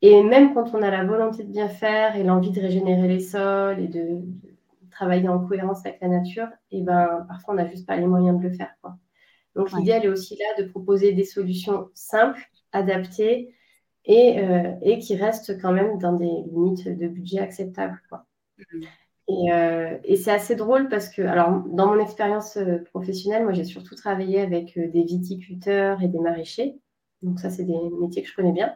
[0.00, 3.20] Et même quand on a la volonté de bien faire et l'envie de régénérer les
[3.20, 4.20] sols et de,
[4.90, 8.06] travailler en cohérence avec la nature, et eh ben, parfois on n'a juste pas les
[8.06, 8.74] moyens de le faire.
[8.80, 8.96] Quoi.
[9.54, 12.42] Donc l'idée, elle est aussi là de proposer des solutions simples,
[12.72, 13.54] adaptées
[14.04, 18.00] et, euh, et, qui restent quand même dans des limites de budget acceptables.
[18.08, 18.26] Quoi.
[18.58, 18.80] Mmh.
[19.30, 23.64] Euh, et, c'est assez drôle parce que, alors, dans mon expérience euh, professionnelle, moi, j'ai
[23.64, 26.78] surtout travaillé avec euh, des viticulteurs et des maraîchers.
[27.22, 28.74] Donc, ça, c'est des métiers que je connais bien.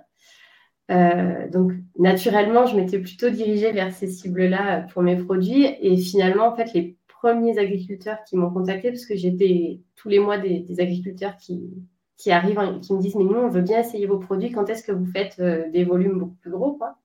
[1.53, 5.67] donc, naturellement, je m'étais plutôt dirigée vers ces cibles-là pour mes produits.
[5.81, 10.19] Et finalement, en fait, les premiers agriculteurs qui m'ont contacté, parce que j'ai tous les
[10.19, 11.71] mois des, agriculteurs qui,
[12.19, 14.51] qui arrivent, qui me disent, mais nous, on veut bien essayer vos produits.
[14.53, 16.99] Quand est-ce que vous faites des volumes beaucoup plus gros, quoi?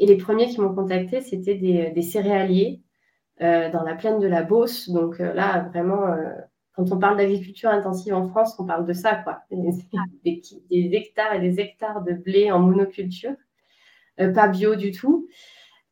[0.00, 2.80] Et les premiers qui m'ont contacté, c'était des, céréaliers
[3.42, 4.88] euh, dans la plaine de la Beauce.
[4.88, 6.32] Donc euh, là, vraiment, euh,
[6.72, 9.42] quand on parle d'agriculture intensive en France, on parle de ça, quoi.
[9.50, 10.40] Des,
[10.70, 13.34] hectares et des hectares de blé en monoculture,
[14.16, 15.28] pas bio du tout.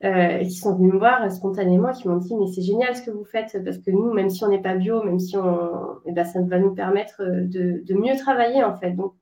[0.00, 3.10] et qui sont venus me voir spontanément, qui m'ont dit mais c'est génial ce que
[3.10, 6.12] vous faites parce que nous, même si on n'est pas bio, même si on, eh
[6.12, 8.92] ben, ça va nous permettre de, de, mieux travailler en fait.
[8.92, 9.14] Donc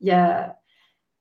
[0.00, 0.56] il y a,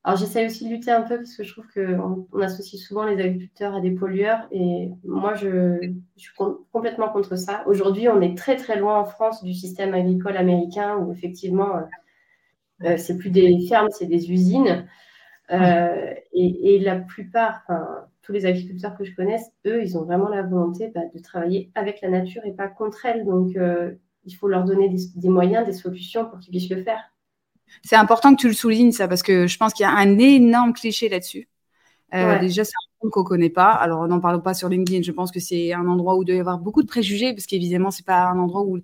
[0.06, 3.06] alors j'essaie aussi de lutter un peu parce que je trouve qu'on on associe souvent
[3.06, 5.80] les agriculteurs à des pollueurs et moi je,
[6.16, 6.32] suis
[6.72, 7.64] complètement contre ça.
[7.66, 11.82] Aujourd'hui on est très très loin en France du système agricole américain où effectivement euh,
[12.84, 14.86] euh, c'est plus des fermes, c'est des usines.
[15.52, 17.88] Euh, et, la plupart, enfin,
[18.22, 21.72] tous les agriculteurs que je connaisse, eux, ils ont vraiment la volonté bah, de travailler
[21.74, 23.26] avec la nature et pas contre elle.
[23.26, 23.56] Donc
[24.26, 27.15] il faut leur donner des moyens, des solutions pour qu'ils puissent le faire.
[27.84, 30.18] C'est important que tu le soulignes, ça, parce que je pense qu'il y a un
[30.18, 31.48] énorme cliché là-dessus.
[32.14, 33.72] Euh, déjà, c'est un monde qu'on ne connaît pas.
[33.72, 35.02] Alors, n'en parlons pas sur LinkedIn.
[35.02, 37.46] Je pense que c'est un endroit où il doit y avoir beaucoup de préjugés, parce
[37.46, 38.80] qu'évidemment, ce n'est pas un endroit où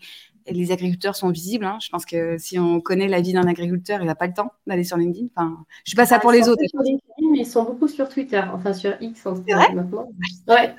[0.48, 1.66] les agriculteurs sont visibles.
[1.66, 1.78] Hein.
[1.82, 4.52] Je pense que si on connaît la vie d'un agriculteur, il n'a pas le temps
[4.68, 5.28] d'aller sur LinkedIn.
[5.36, 6.62] Enfin, je ne sais pas ça ah, pour les autres.
[6.68, 9.74] Sur LinkedIn, mais ils sont beaucoup sur Twitter, enfin sur X en vrai?
[9.74, 10.12] maintenant.
[10.48, 10.76] Ouais.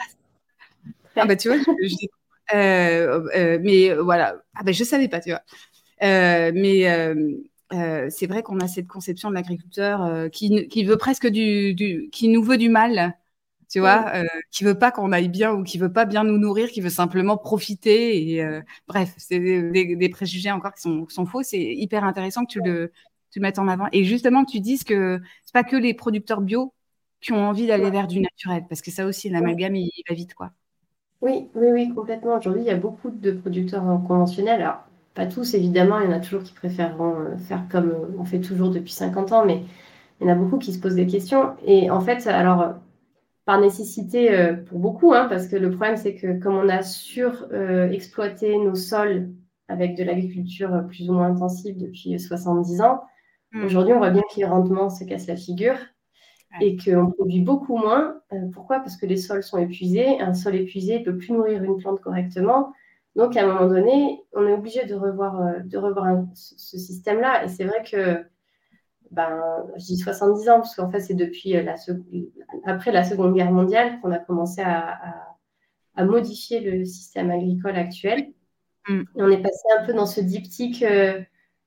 [1.14, 1.59] Ah bah tu vois,
[2.55, 4.36] euh, euh, mais voilà.
[4.55, 5.42] Ah bah je savais pas, tu vois.
[6.00, 7.14] mais
[7.72, 12.08] euh, c'est vrai qu'on a cette conception de l'agriculteur euh, qui, qui, veut presque du,
[12.12, 13.16] qui nous veut du mal,
[13.70, 16.38] tu vois, euh, qui veut pas qu'on aille bien ou qui veut pas bien nous
[16.38, 18.36] nourrir, qui veut simplement profiter.
[18.36, 18.44] Et
[18.88, 21.42] bref, c'est des, préjugés encore qui sont, sont faux.
[21.42, 22.92] C'est hyper intéressant que tu le,
[23.30, 23.88] tu mettes en avant.
[23.92, 26.74] Et justement, tu dises que c'est pas que les producteurs bio
[27.20, 30.14] qui ont envie d'aller vers du naturel, parce que ça aussi, l'amalgame, il, il va
[30.14, 30.50] vite, quoi.
[31.20, 32.36] Oui, oui, oui, complètement.
[32.36, 34.60] Aujourd'hui, il y a beaucoup de producteurs conventionnels.
[34.60, 34.80] Alors,
[35.14, 38.24] pas tous, évidemment, il y en a toujours qui préféreront euh, faire comme euh, on
[38.24, 39.62] fait toujours depuis 50 ans, mais
[40.20, 41.54] il y en a beaucoup qui se posent des questions.
[41.66, 42.74] Et en fait, alors,
[43.44, 46.82] par nécessité euh, pour beaucoup, hein, parce que le problème, c'est que comme on a
[46.82, 49.30] surexploité nos sols
[49.68, 53.02] avec de l'agriculture plus ou moins intensive depuis 70 ans,
[53.52, 53.64] hmm.
[53.64, 55.76] aujourd'hui, on voit bien que les rendements se cassent la figure
[56.60, 58.20] et qu'on produit beaucoup moins.
[58.52, 58.80] pourquoi?
[58.80, 60.20] Parce que les sols sont épuisés.
[60.20, 62.74] Un sol épuisé ne peut plus nourrir une plante correctement.
[63.16, 67.44] Donc, à un moment donné, on est obligé de revoir, de revoir ce système-là.
[67.44, 68.24] Et c'est vrai que
[69.12, 71.76] ben, je dis 70 ans, parce qu'en fait, c'est depuis euh, la
[72.64, 74.98] après la Seconde Guerre mondiale qu'on a commencé à,
[75.98, 78.32] modifier le système agricole actuel.
[78.88, 79.00] Mm.
[79.00, 81.20] Et on est passé un peu dans ce diptyque euh,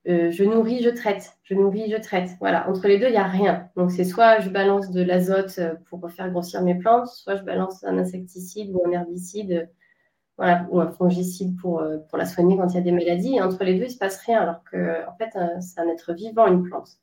[0.08, 2.32] euh, je nourris, je traite, je nourris, je traite.
[2.40, 3.70] Voilà, entre les deux, il n'y a rien.
[3.76, 7.84] Donc, c'est soit je balance de l'azote pour faire grossir mes plantes, soit je balance
[7.84, 9.70] un insecticide ou un herbicide,
[10.38, 13.36] voilà, ou un fongicide pour, pour la soigner quand il y a des maladies.
[13.36, 15.88] Et entre les deux, il ne se passe rien, alors qu'en en fait, c'est un
[15.88, 17.00] être vivant, une plante.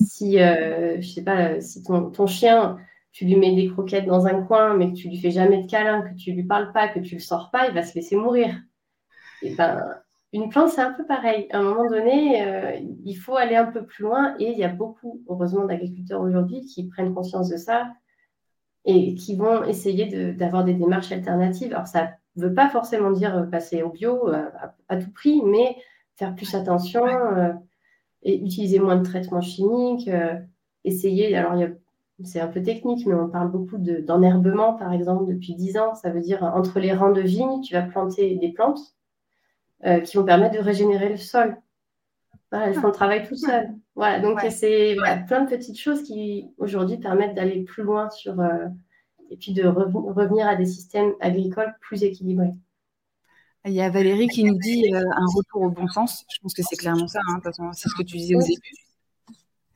[0.00, 2.78] Si, euh, je sais pas, si ton, chien,
[3.12, 5.70] tu lui mets des croquettes dans un coin, mais que tu lui fais jamais de
[5.70, 8.16] câlin, que tu lui parles pas, que tu le sors pas, il va se laisser
[8.16, 8.54] mourir.
[9.42, 9.82] Et ben,
[10.32, 11.46] une plante, c'est un peu pareil.
[11.50, 14.64] À un moment donné, euh, il faut aller un peu plus loin et il y
[14.64, 17.88] a beaucoup, heureusement, d'agriculteurs aujourd'hui qui prennent conscience de ça
[18.84, 21.72] et qui vont essayer d'avoir des démarches alternatives.
[21.72, 24.44] Alors, ça ne veut pas forcément dire passer au bio euh,
[24.88, 25.76] à, tout prix, mais
[26.16, 27.04] faire plus attention
[28.26, 30.34] et utiliser moins de traitements chimiques, euh,
[30.84, 31.54] essayer, alors
[32.24, 35.94] c'est un peu technique, mais on parle beaucoup d'enherbement, par exemple, depuis 10 ans.
[35.94, 38.80] Ça veut dire entre les rangs de vignes, tu vas planter des plantes
[39.84, 41.56] euh, qui vont permettre de régénérer le sol.
[42.50, 43.68] Voilà, elles font le travail tout seul.
[43.94, 48.66] Voilà, donc c'est plein de petites choses qui aujourd'hui permettent d'aller plus loin sur euh,
[49.30, 52.52] et puis de revenir à des systèmes agricoles plus équilibrés.
[53.64, 56.24] Il y a Valérie qui nous dit euh, un retour au bon sens.
[56.32, 57.18] Je pense que c'est clairement ça.
[57.28, 57.40] Hein,
[57.72, 58.60] c'est ce que tu disais au début.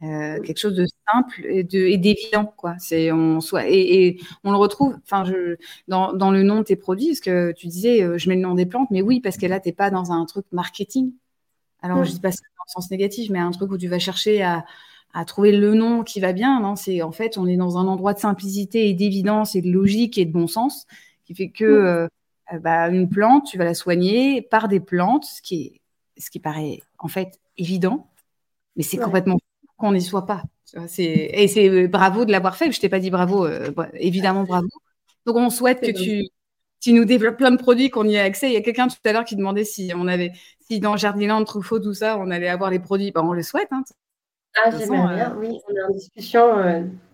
[0.02, 1.62] Euh, quelque chose de simple et
[1.98, 5.56] d'évident quoi c'est on soit et, on le retrouve enfin je
[5.88, 8.40] dans, dans, le nom de tes produits parce que tu disais euh, je mets le
[8.40, 11.12] nom des plantes mais oui parce que là t'es pas dans un truc marketing
[11.82, 13.98] alors je dis pas ça dans le sens négatif mais un truc où tu vas
[13.98, 14.64] chercher à,
[15.12, 17.86] à trouver le nom qui va bien non c'est en fait on est dans un
[17.86, 20.86] endroit de simplicité et d'évidence et de logique et de bon sens
[21.24, 21.64] qui fait que
[22.52, 25.62] euh, bah, une plante, tu vas la soigner par des plantes, ce qui,
[26.16, 28.10] est, ce qui paraît en fait évident,
[28.76, 29.38] mais c'est complètement
[29.76, 30.42] qu'on n'y soit pas.
[30.98, 32.70] Et c'est euh, bravo de l'avoir fait.
[32.72, 34.68] Je t'ai pas dit bravo, euh, évidemment bravo.
[35.26, 36.28] Donc on souhaite que tu,
[36.80, 38.48] tu, nous développes plein de produits, qu'on y ait accès.
[38.48, 41.44] Il y a quelqu'un tout à l'heure qui demandait si on avait, si dans Jardiland,
[41.44, 43.10] Truffaut, tout ça, on allait avoir les produits.
[43.12, 43.68] Bah, on le souhaite.
[43.70, 43.84] Hein.
[44.56, 45.36] Ah, j'aimerais bien.
[45.38, 46.42] Oui, on est en discussion.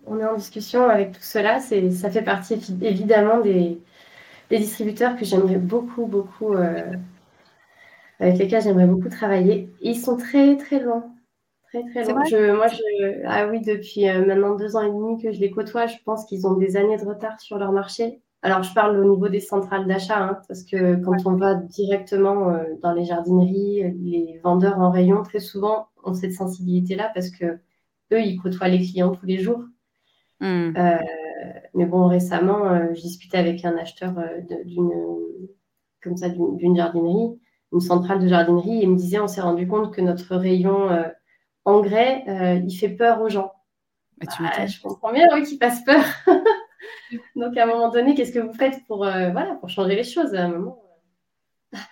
[0.05, 1.59] on est en discussion avec tout cela.
[1.59, 3.79] C'est, ça fait partie évidemment des,
[4.49, 6.93] des distributeurs que j'aimerais beaucoup, beaucoup, euh,
[8.19, 9.69] avec lesquels j'aimerais beaucoup travailler.
[9.81, 11.05] ils sont très, très loin.
[11.67, 12.23] Très, très loin.
[12.55, 15.87] moi, je, ah oui, depuis euh, maintenant deux ans et demi que je les côtoie,
[15.87, 18.21] je pense qu'ils ont des années de retard sur leur marché.
[18.43, 22.49] Alors, je parle au niveau des centrales d'achat, hein, parce que quand on va directement
[22.49, 27.45] euh, dans les jardineries, les vendeurs en rayon, très souvent, ont cette sensibilité-là parce que
[28.13, 29.63] eux, ils côtoient les clients tous les jours.
[30.39, 30.71] Hmm
[31.73, 34.91] mais bon, récemment, euh, je discutais avec un acheteur euh, d'une
[36.01, 37.39] comme ça d'une jardinerie,
[37.73, 40.89] une centrale de jardinerie, et il me disait, on s'est rendu compte que notre rayon
[40.89, 41.07] euh,
[41.65, 42.23] engrais,
[42.65, 43.51] il fait peur aux gens.
[44.39, 46.03] Ah, je comprends bien, oui, qu'il fasse peur.
[47.35, 50.33] Donc, à un moment donné, qu'est-ce que vous faites pour, voilà, pour changer les choses
[50.35, 50.83] à un moment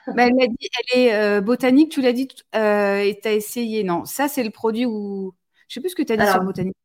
[0.07, 3.83] bah, elle, dit, elle est botanique, tu l'as dit, et tu as essayé.
[3.83, 5.33] Non, ça, c'est le produit où.
[5.67, 6.75] Je ne sais plus ce que tu as dit sur botanique.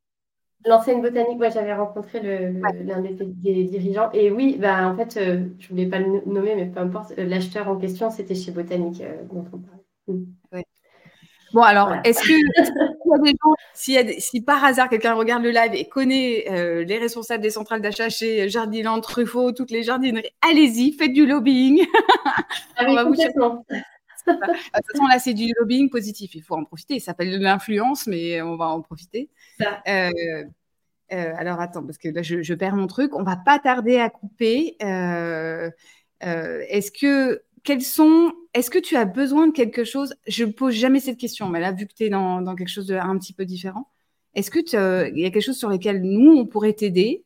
[0.67, 4.13] L'ancienne botanique, moi j'avais rencontré l'un des, dirigeants.
[4.13, 7.13] Et oui, bah, en fait, euh, je ne voulais pas le nommer, mais peu importe,
[7.19, 9.83] euh, l'acheteur en question, c'était chez Botanique euh, dont on parlait.
[10.09, 10.61] Mm.
[11.53, 12.35] Bon, alors, est-ce que
[14.21, 18.49] si, par hasard quelqu'un regarde le live et connaît les responsables des centrales d'achat chez
[18.49, 21.85] Jardiland, Truffaut, toutes les jardineries, allez-y, faites du lobbying.
[22.77, 23.15] Ah on va vous
[24.27, 26.35] de toute façon, là, c'est du lobbying positif.
[26.35, 26.99] Il faut en profiter.
[26.99, 29.31] Ça s'appelle de l'influence, mais on va en profiter.
[29.89, 30.11] Euh,
[31.13, 33.15] euh, alors, attends, parce que là, je, perds mon truc.
[33.15, 34.77] On va pas tarder à couper.
[34.83, 35.71] Euh,
[36.21, 40.15] est-ce que quels sont Est-ce que tu as besoin de quelque chose?
[40.27, 42.69] Je ne pose jamais cette question, mais là, vu que tu es dans, dans, quelque
[42.69, 43.89] chose de un petit peu différent,
[44.35, 44.61] est-ce que
[45.11, 47.25] il y a quelque chose sur lequel nous on pourrait t'aider?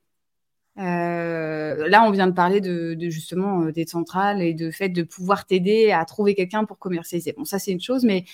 [0.78, 5.02] Euh, là, on vient de parler de, justement euh, des centrales et de fait de
[5.04, 7.32] pouvoir t'aider à trouver quelqu'un pour commercialiser.
[7.36, 8.24] Bon, ça c'est une chose, mais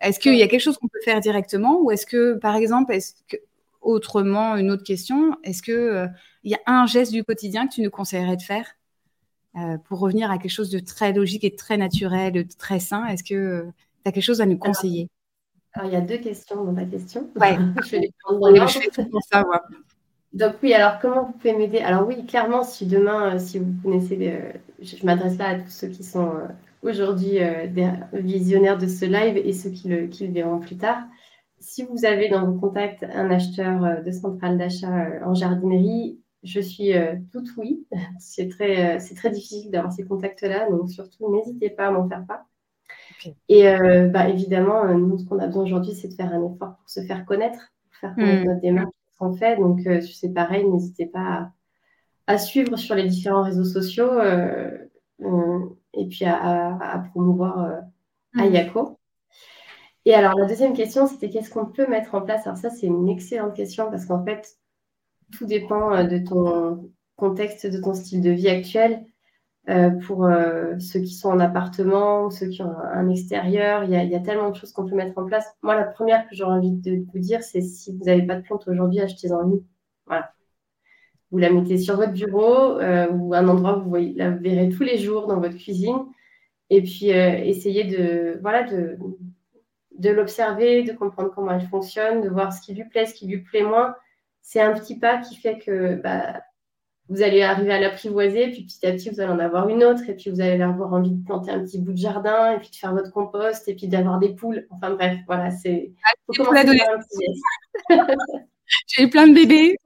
[0.00, 1.80] est-ce qu'il y a quelque chose qu'on peut faire directement?
[1.82, 3.14] Ou est-ce que, par exemple, est-ce
[3.80, 6.06] autrement, une autre question, est-ce que euh,
[6.44, 8.75] y a un geste du quotidien que tu nous conseillerais de faire?
[9.84, 13.24] Pour revenir à quelque chose de très logique et très naturel, de très sain Est-ce
[13.24, 15.08] que tu as quelque chose à nous conseiller?
[15.76, 17.28] alors, il y a deux questions dans ma question.
[17.38, 17.56] Ouais.
[17.84, 19.44] je vais les prendre dans Je fais tout pour ça,
[20.32, 21.78] Donc oui, alors comment vous pouvez m'aider?
[21.78, 26.02] Alors oui, clairement, si demain, si vous connaissez, je, m'adresse là à tous ceux qui
[26.02, 26.32] sont
[26.82, 27.38] aujourd'hui
[28.12, 31.02] visionnaires de ce live et ceux qui le, qui le verront plus tard.
[31.58, 36.94] Si vous avez dans vos contacts un acheteur de centrale d'achat en jardinerie, je suis
[36.94, 37.86] euh, toute oui.
[38.18, 42.08] C'est très, euh, c'est très difficile d'avoir ces contacts-là, donc surtout n'hésitez pas à m'en
[42.08, 42.44] faire part.
[43.48, 46.76] Et euh, bah, évidemment, nous, ce qu'on a besoin aujourd'hui, c'est de faire un effort
[46.76, 48.46] pour se faire connaître, pour faire connaître hmm.
[48.46, 49.56] notre démarche qu'on fait.
[49.56, 51.50] Donc, c'est pareil, n'hésitez pas
[52.26, 54.20] à, suivre sur les différents réseaux sociaux
[55.20, 57.82] et puis à, promouvoir.
[58.38, 58.98] Ayako.
[60.04, 62.46] Et alors, la deuxième question, c'était qu'est-ce qu'on peut mettre en place?
[62.46, 64.58] Alors ça, c'est une excellente question parce qu'en fait,
[65.32, 69.04] tout dépend euh, de ton contexte, de ton style de vie actuel.
[69.68, 74.14] Euh, pour euh, ceux qui sont en appartement, ceux qui ont un, extérieur, il y,
[74.14, 75.44] a, tellement de choses qu'on peut mettre en place.
[75.60, 78.42] Moi, la première que j'aurais envie de vous dire, c'est si vous n'avez pas de
[78.42, 79.64] plante aujourd'hui, achetez-en une.
[80.06, 80.30] Voilà.
[81.32, 84.98] Vous la mettez sur votre bureau ou un endroit où vous la verrez tous les
[84.98, 85.98] jours dans votre cuisine.
[86.70, 92.60] Et puis, essayez de, voilà, de l'observer, de comprendre comment elle fonctionne, de voir ce
[92.60, 93.96] qui lui plaît, ce qui lui plaît moins
[94.46, 96.40] c'est un petit pas qui fait que bah,
[97.08, 100.08] vous allez arriver à l'apprivoiser, puis petit à petit, vous allez en avoir une autre,
[100.08, 102.70] et puis vous allez avoir envie de planter un petit bout de jardin, et puis
[102.70, 104.68] de faire votre compost, et puis d'avoir des poules.
[104.70, 105.90] Enfin bref, voilà, c'est.
[108.86, 109.76] J'ai eu plein de bébés.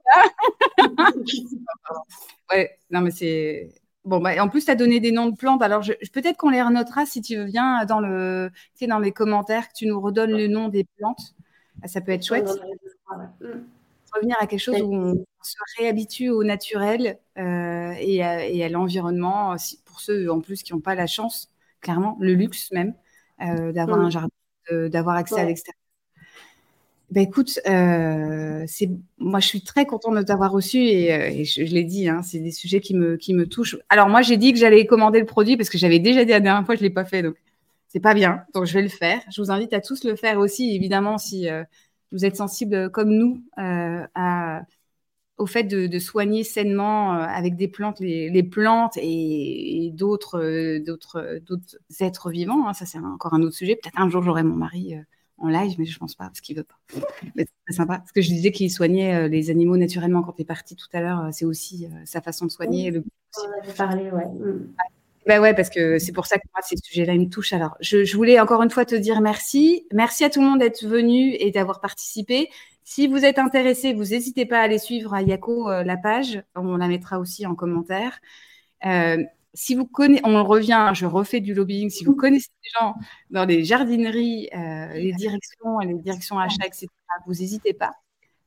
[2.51, 3.69] ouais, non, mais c'est.
[4.05, 5.63] Bon, bah, en plus, tu as donné des noms de plantes.
[5.63, 8.99] Alors, je, peut-être qu'on les renotera si tu veux bien dans, le, tu sais, dans
[8.99, 11.33] les commentaires, que tu nous redonnes le nom des plantes.
[11.85, 12.47] Ça peut être chouette
[14.13, 19.55] revenir à quelque chose où on se réhabitue au naturel euh, et à, l'environnement,
[19.85, 21.49] pour ceux en plus qui n'ont pas la chance,
[21.81, 22.93] clairement, le luxe même,
[23.41, 24.29] euh, d'avoir un jardin,
[24.69, 25.77] d'avoir accès à l'extérieur.
[27.09, 28.65] Ben écoute, euh,
[29.17, 32.51] moi je suis très contente de t'avoir reçu et, je, l'ai dit, hein, c'est des
[32.53, 33.77] sujets qui me, qui me touchent.
[33.89, 36.39] Alors moi j'ai dit que j'allais commander le produit parce que j'avais déjà dit la
[36.39, 37.35] dernière fois je l'ai pas fait donc
[37.89, 39.19] c'est pas bien donc je vais le faire.
[39.29, 41.49] Je vous invite à tous le faire aussi évidemment si
[42.11, 44.59] vous êtes sensible euh, comme nous euh,
[45.37, 51.77] au fait de, soigner sainement euh, avec des plantes, les, plantes et, d'autres, d'autres, d'autres
[51.99, 52.67] êtres vivants.
[52.67, 52.73] Hein.
[52.73, 53.75] ça, c'est encore un autre sujet.
[53.75, 54.93] Peut-être un jour, j'aurai mon mari
[55.39, 56.77] en live, mais je ne pense pas, parce qu'il veut pas.
[57.35, 57.97] Mais c'est sympa.
[57.97, 61.01] Parce que je disais qu'il soignait les animaux naturellement quand tu es parti tout à
[61.01, 61.29] l'heure.
[61.31, 62.91] C'est aussi sa façon de soigner.
[62.91, 63.03] Le...
[63.39, 64.27] On avait parlé, ouais.
[65.31, 67.53] Ben ouais, parce que c'est pour ça que moi, ces sujets-là, ils me touchent.
[67.53, 69.87] Alors, je, voulais encore une fois te dire merci.
[69.93, 72.49] Merci à tout le monde d'être venu et d'avoir participé.
[72.83, 76.43] Si vous êtes intéressé, vous n'hésitez pas à aller suivre à Yako euh, la page.
[76.53, 78.19] On la mettra aussi en commentaire.
[78.85, 79.23] Euh,
[79.53, 81.89] si vous connaissez, on revient, je refais du lobbying.
[81.89, 82.95] Si vous connaissez des gens
[83.29, 86.87] dans les jardineries, euh, les directions, les directions achats, etc.,
[87.25, 87.91] vous n'hésitez pas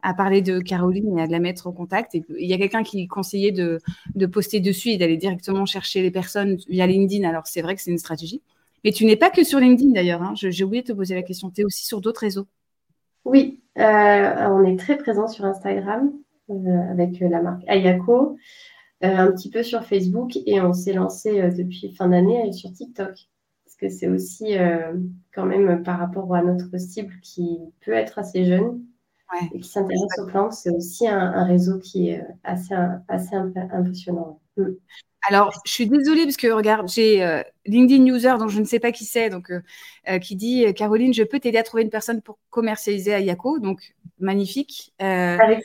[0.04, 2.14] à parler de Caroline et à la mettre en contact.
[2.14, 3.80] Il y a quelqu'un qui conseillait de,
[4.26, 7.26] poster dessus et d'aller directement chercher les personnes via LinkedIn.
[7.26, 8.42] Alors, c'est vrai que c'est une stratégie.
[8.84, 10.22] Mais tu n'es pas que sur LinkedIn d'ailleurs.
[10.22, 10.34] Hein.
[10.36, 11.50] J'ai oublié de te poser la question.
[11.50, 12.46] Tu es aussi sur d'autres réseaux.
[13.24, 16.12] Oui, euh, on est très présent sur Instagram
[16.50, 18.36] euh, avec la marque Ayako,
[19.02, 23.14] euh, un petit peu sur Facebook et on s'est lancé depuis fin d'année sur TikTok.
[23.64, 24.54] Parce que c'est aussi
[25.34, 28.84] quand même par rapport à notre cible qui peut être assez jeune,
[29.52, 32.74] et qui s'intéresse aux plantes, c'est aussi un, réseau qui est euh, assez,
[33.08, 34.40] assez impressionnant.
[34.56, 34.72] Mm.
[35.26, 38.78] Alors, je suis désolée parce que regarde, j'ai euh, LinkedIn User, dont je ne sais
[38.78, 42.20] pas qui c'est, donc euh, qui dit Caroline, je peux t'aider à trouver une personne
[42.20, 43.58] pour commercialiser à Yako.
[43.58, 44.92] Donc, magnifique.
[44.98, 45.64] Avec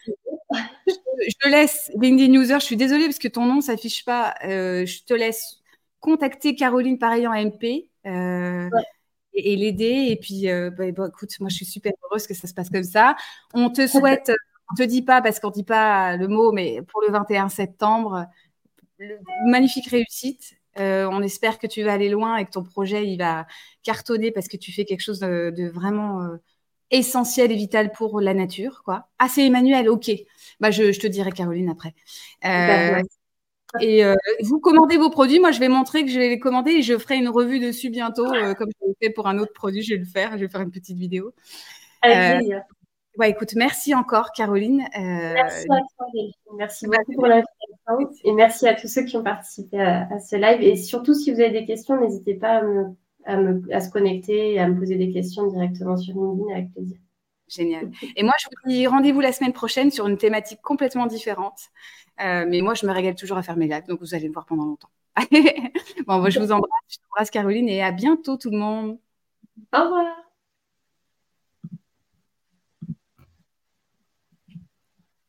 [0.51, 2.55] je, laisse LinkedIn User.
[2.59, 4.33] Je suis désolée parce que ton nom s'affiche pas.
[4.43, 5.57] je te laisse
[5.99, 7.89] contacter Caroline pareil en MP
[9.39, 10.07] et, l'aider.
[10.09, 12.69] Et puis, euh, bah, bah, écoute, moi, je suis super heureuse que ça se passe
[12.69, 13.15] comme ça.
[13.53, 14.31] On te souhaite,
[14.71, 18.25] on te dit pas parce qu'on dit pas le mot, mais pour le 21 septembre,
[19.45, 20.55] magnifique réussite.
[20.79, 23.47] Euh, on espère que tu vas aller loin et que ton projet il va
[23.83, 26.37] cartonner parce que tu fais quelque chose de, vraiment euh,
[26.91, 28.83] essentiel et vital pour la nature.
[28.85, 29.07] Quoi.
[29.17, 30.11] Ah, c'est Emmanuel, ok.
[30.59, 31.95] Bah, je, te dirai Caroline après.
[32.43, 33.01] Bah,
[33.79, 35.39] et euh, vous commandez vos produits.
[35.39, 37.89] Moi, je vais montrer que je vais les commander et je ferai une revue dessus
[37.89, 39.81] bientôt, euh, comme je l'ai fait pour un autre produit.
[39.81, 40.31] Je vais le faire.
[40.33, 41.33] Je vais faire une petite vidéo.
[42.01, 42.61] Avec euh, plaisir.
[43.17, 44.87] Ouais, écoute, merci encore, Caroline.
[44.95, 46.07] merci à toi,
[46.57, 50.61] Merci beaucoup pour l'invitation et merci à tous ceux qui ont participé à, ce live.
[50.61, 52.61] Et surtout, si vous avez des questions, n'hésitez pas
[53.25, 53.37] à,
[53.71, 56.97] à se connecter et à me poser des questions directement sur LinkedIn avec plaisir.
[57.49, 57.91] Génial.
[58.15, 61.69] Et moi, je vous dis rendez-vous la semaine prochaine sur une thématique complètement différente.
[62.21, 64.33] Euh, mais moi, je me régale toujours à faire mes lives, donc vous allez me
[64.33, 64.89] voir pendant longtemps.
[66.07, 68.99] bon, je vous embrasse, je t'embrasse Caroline et à bientôt tout le monde.
[69.73, 70.28] Au revoir.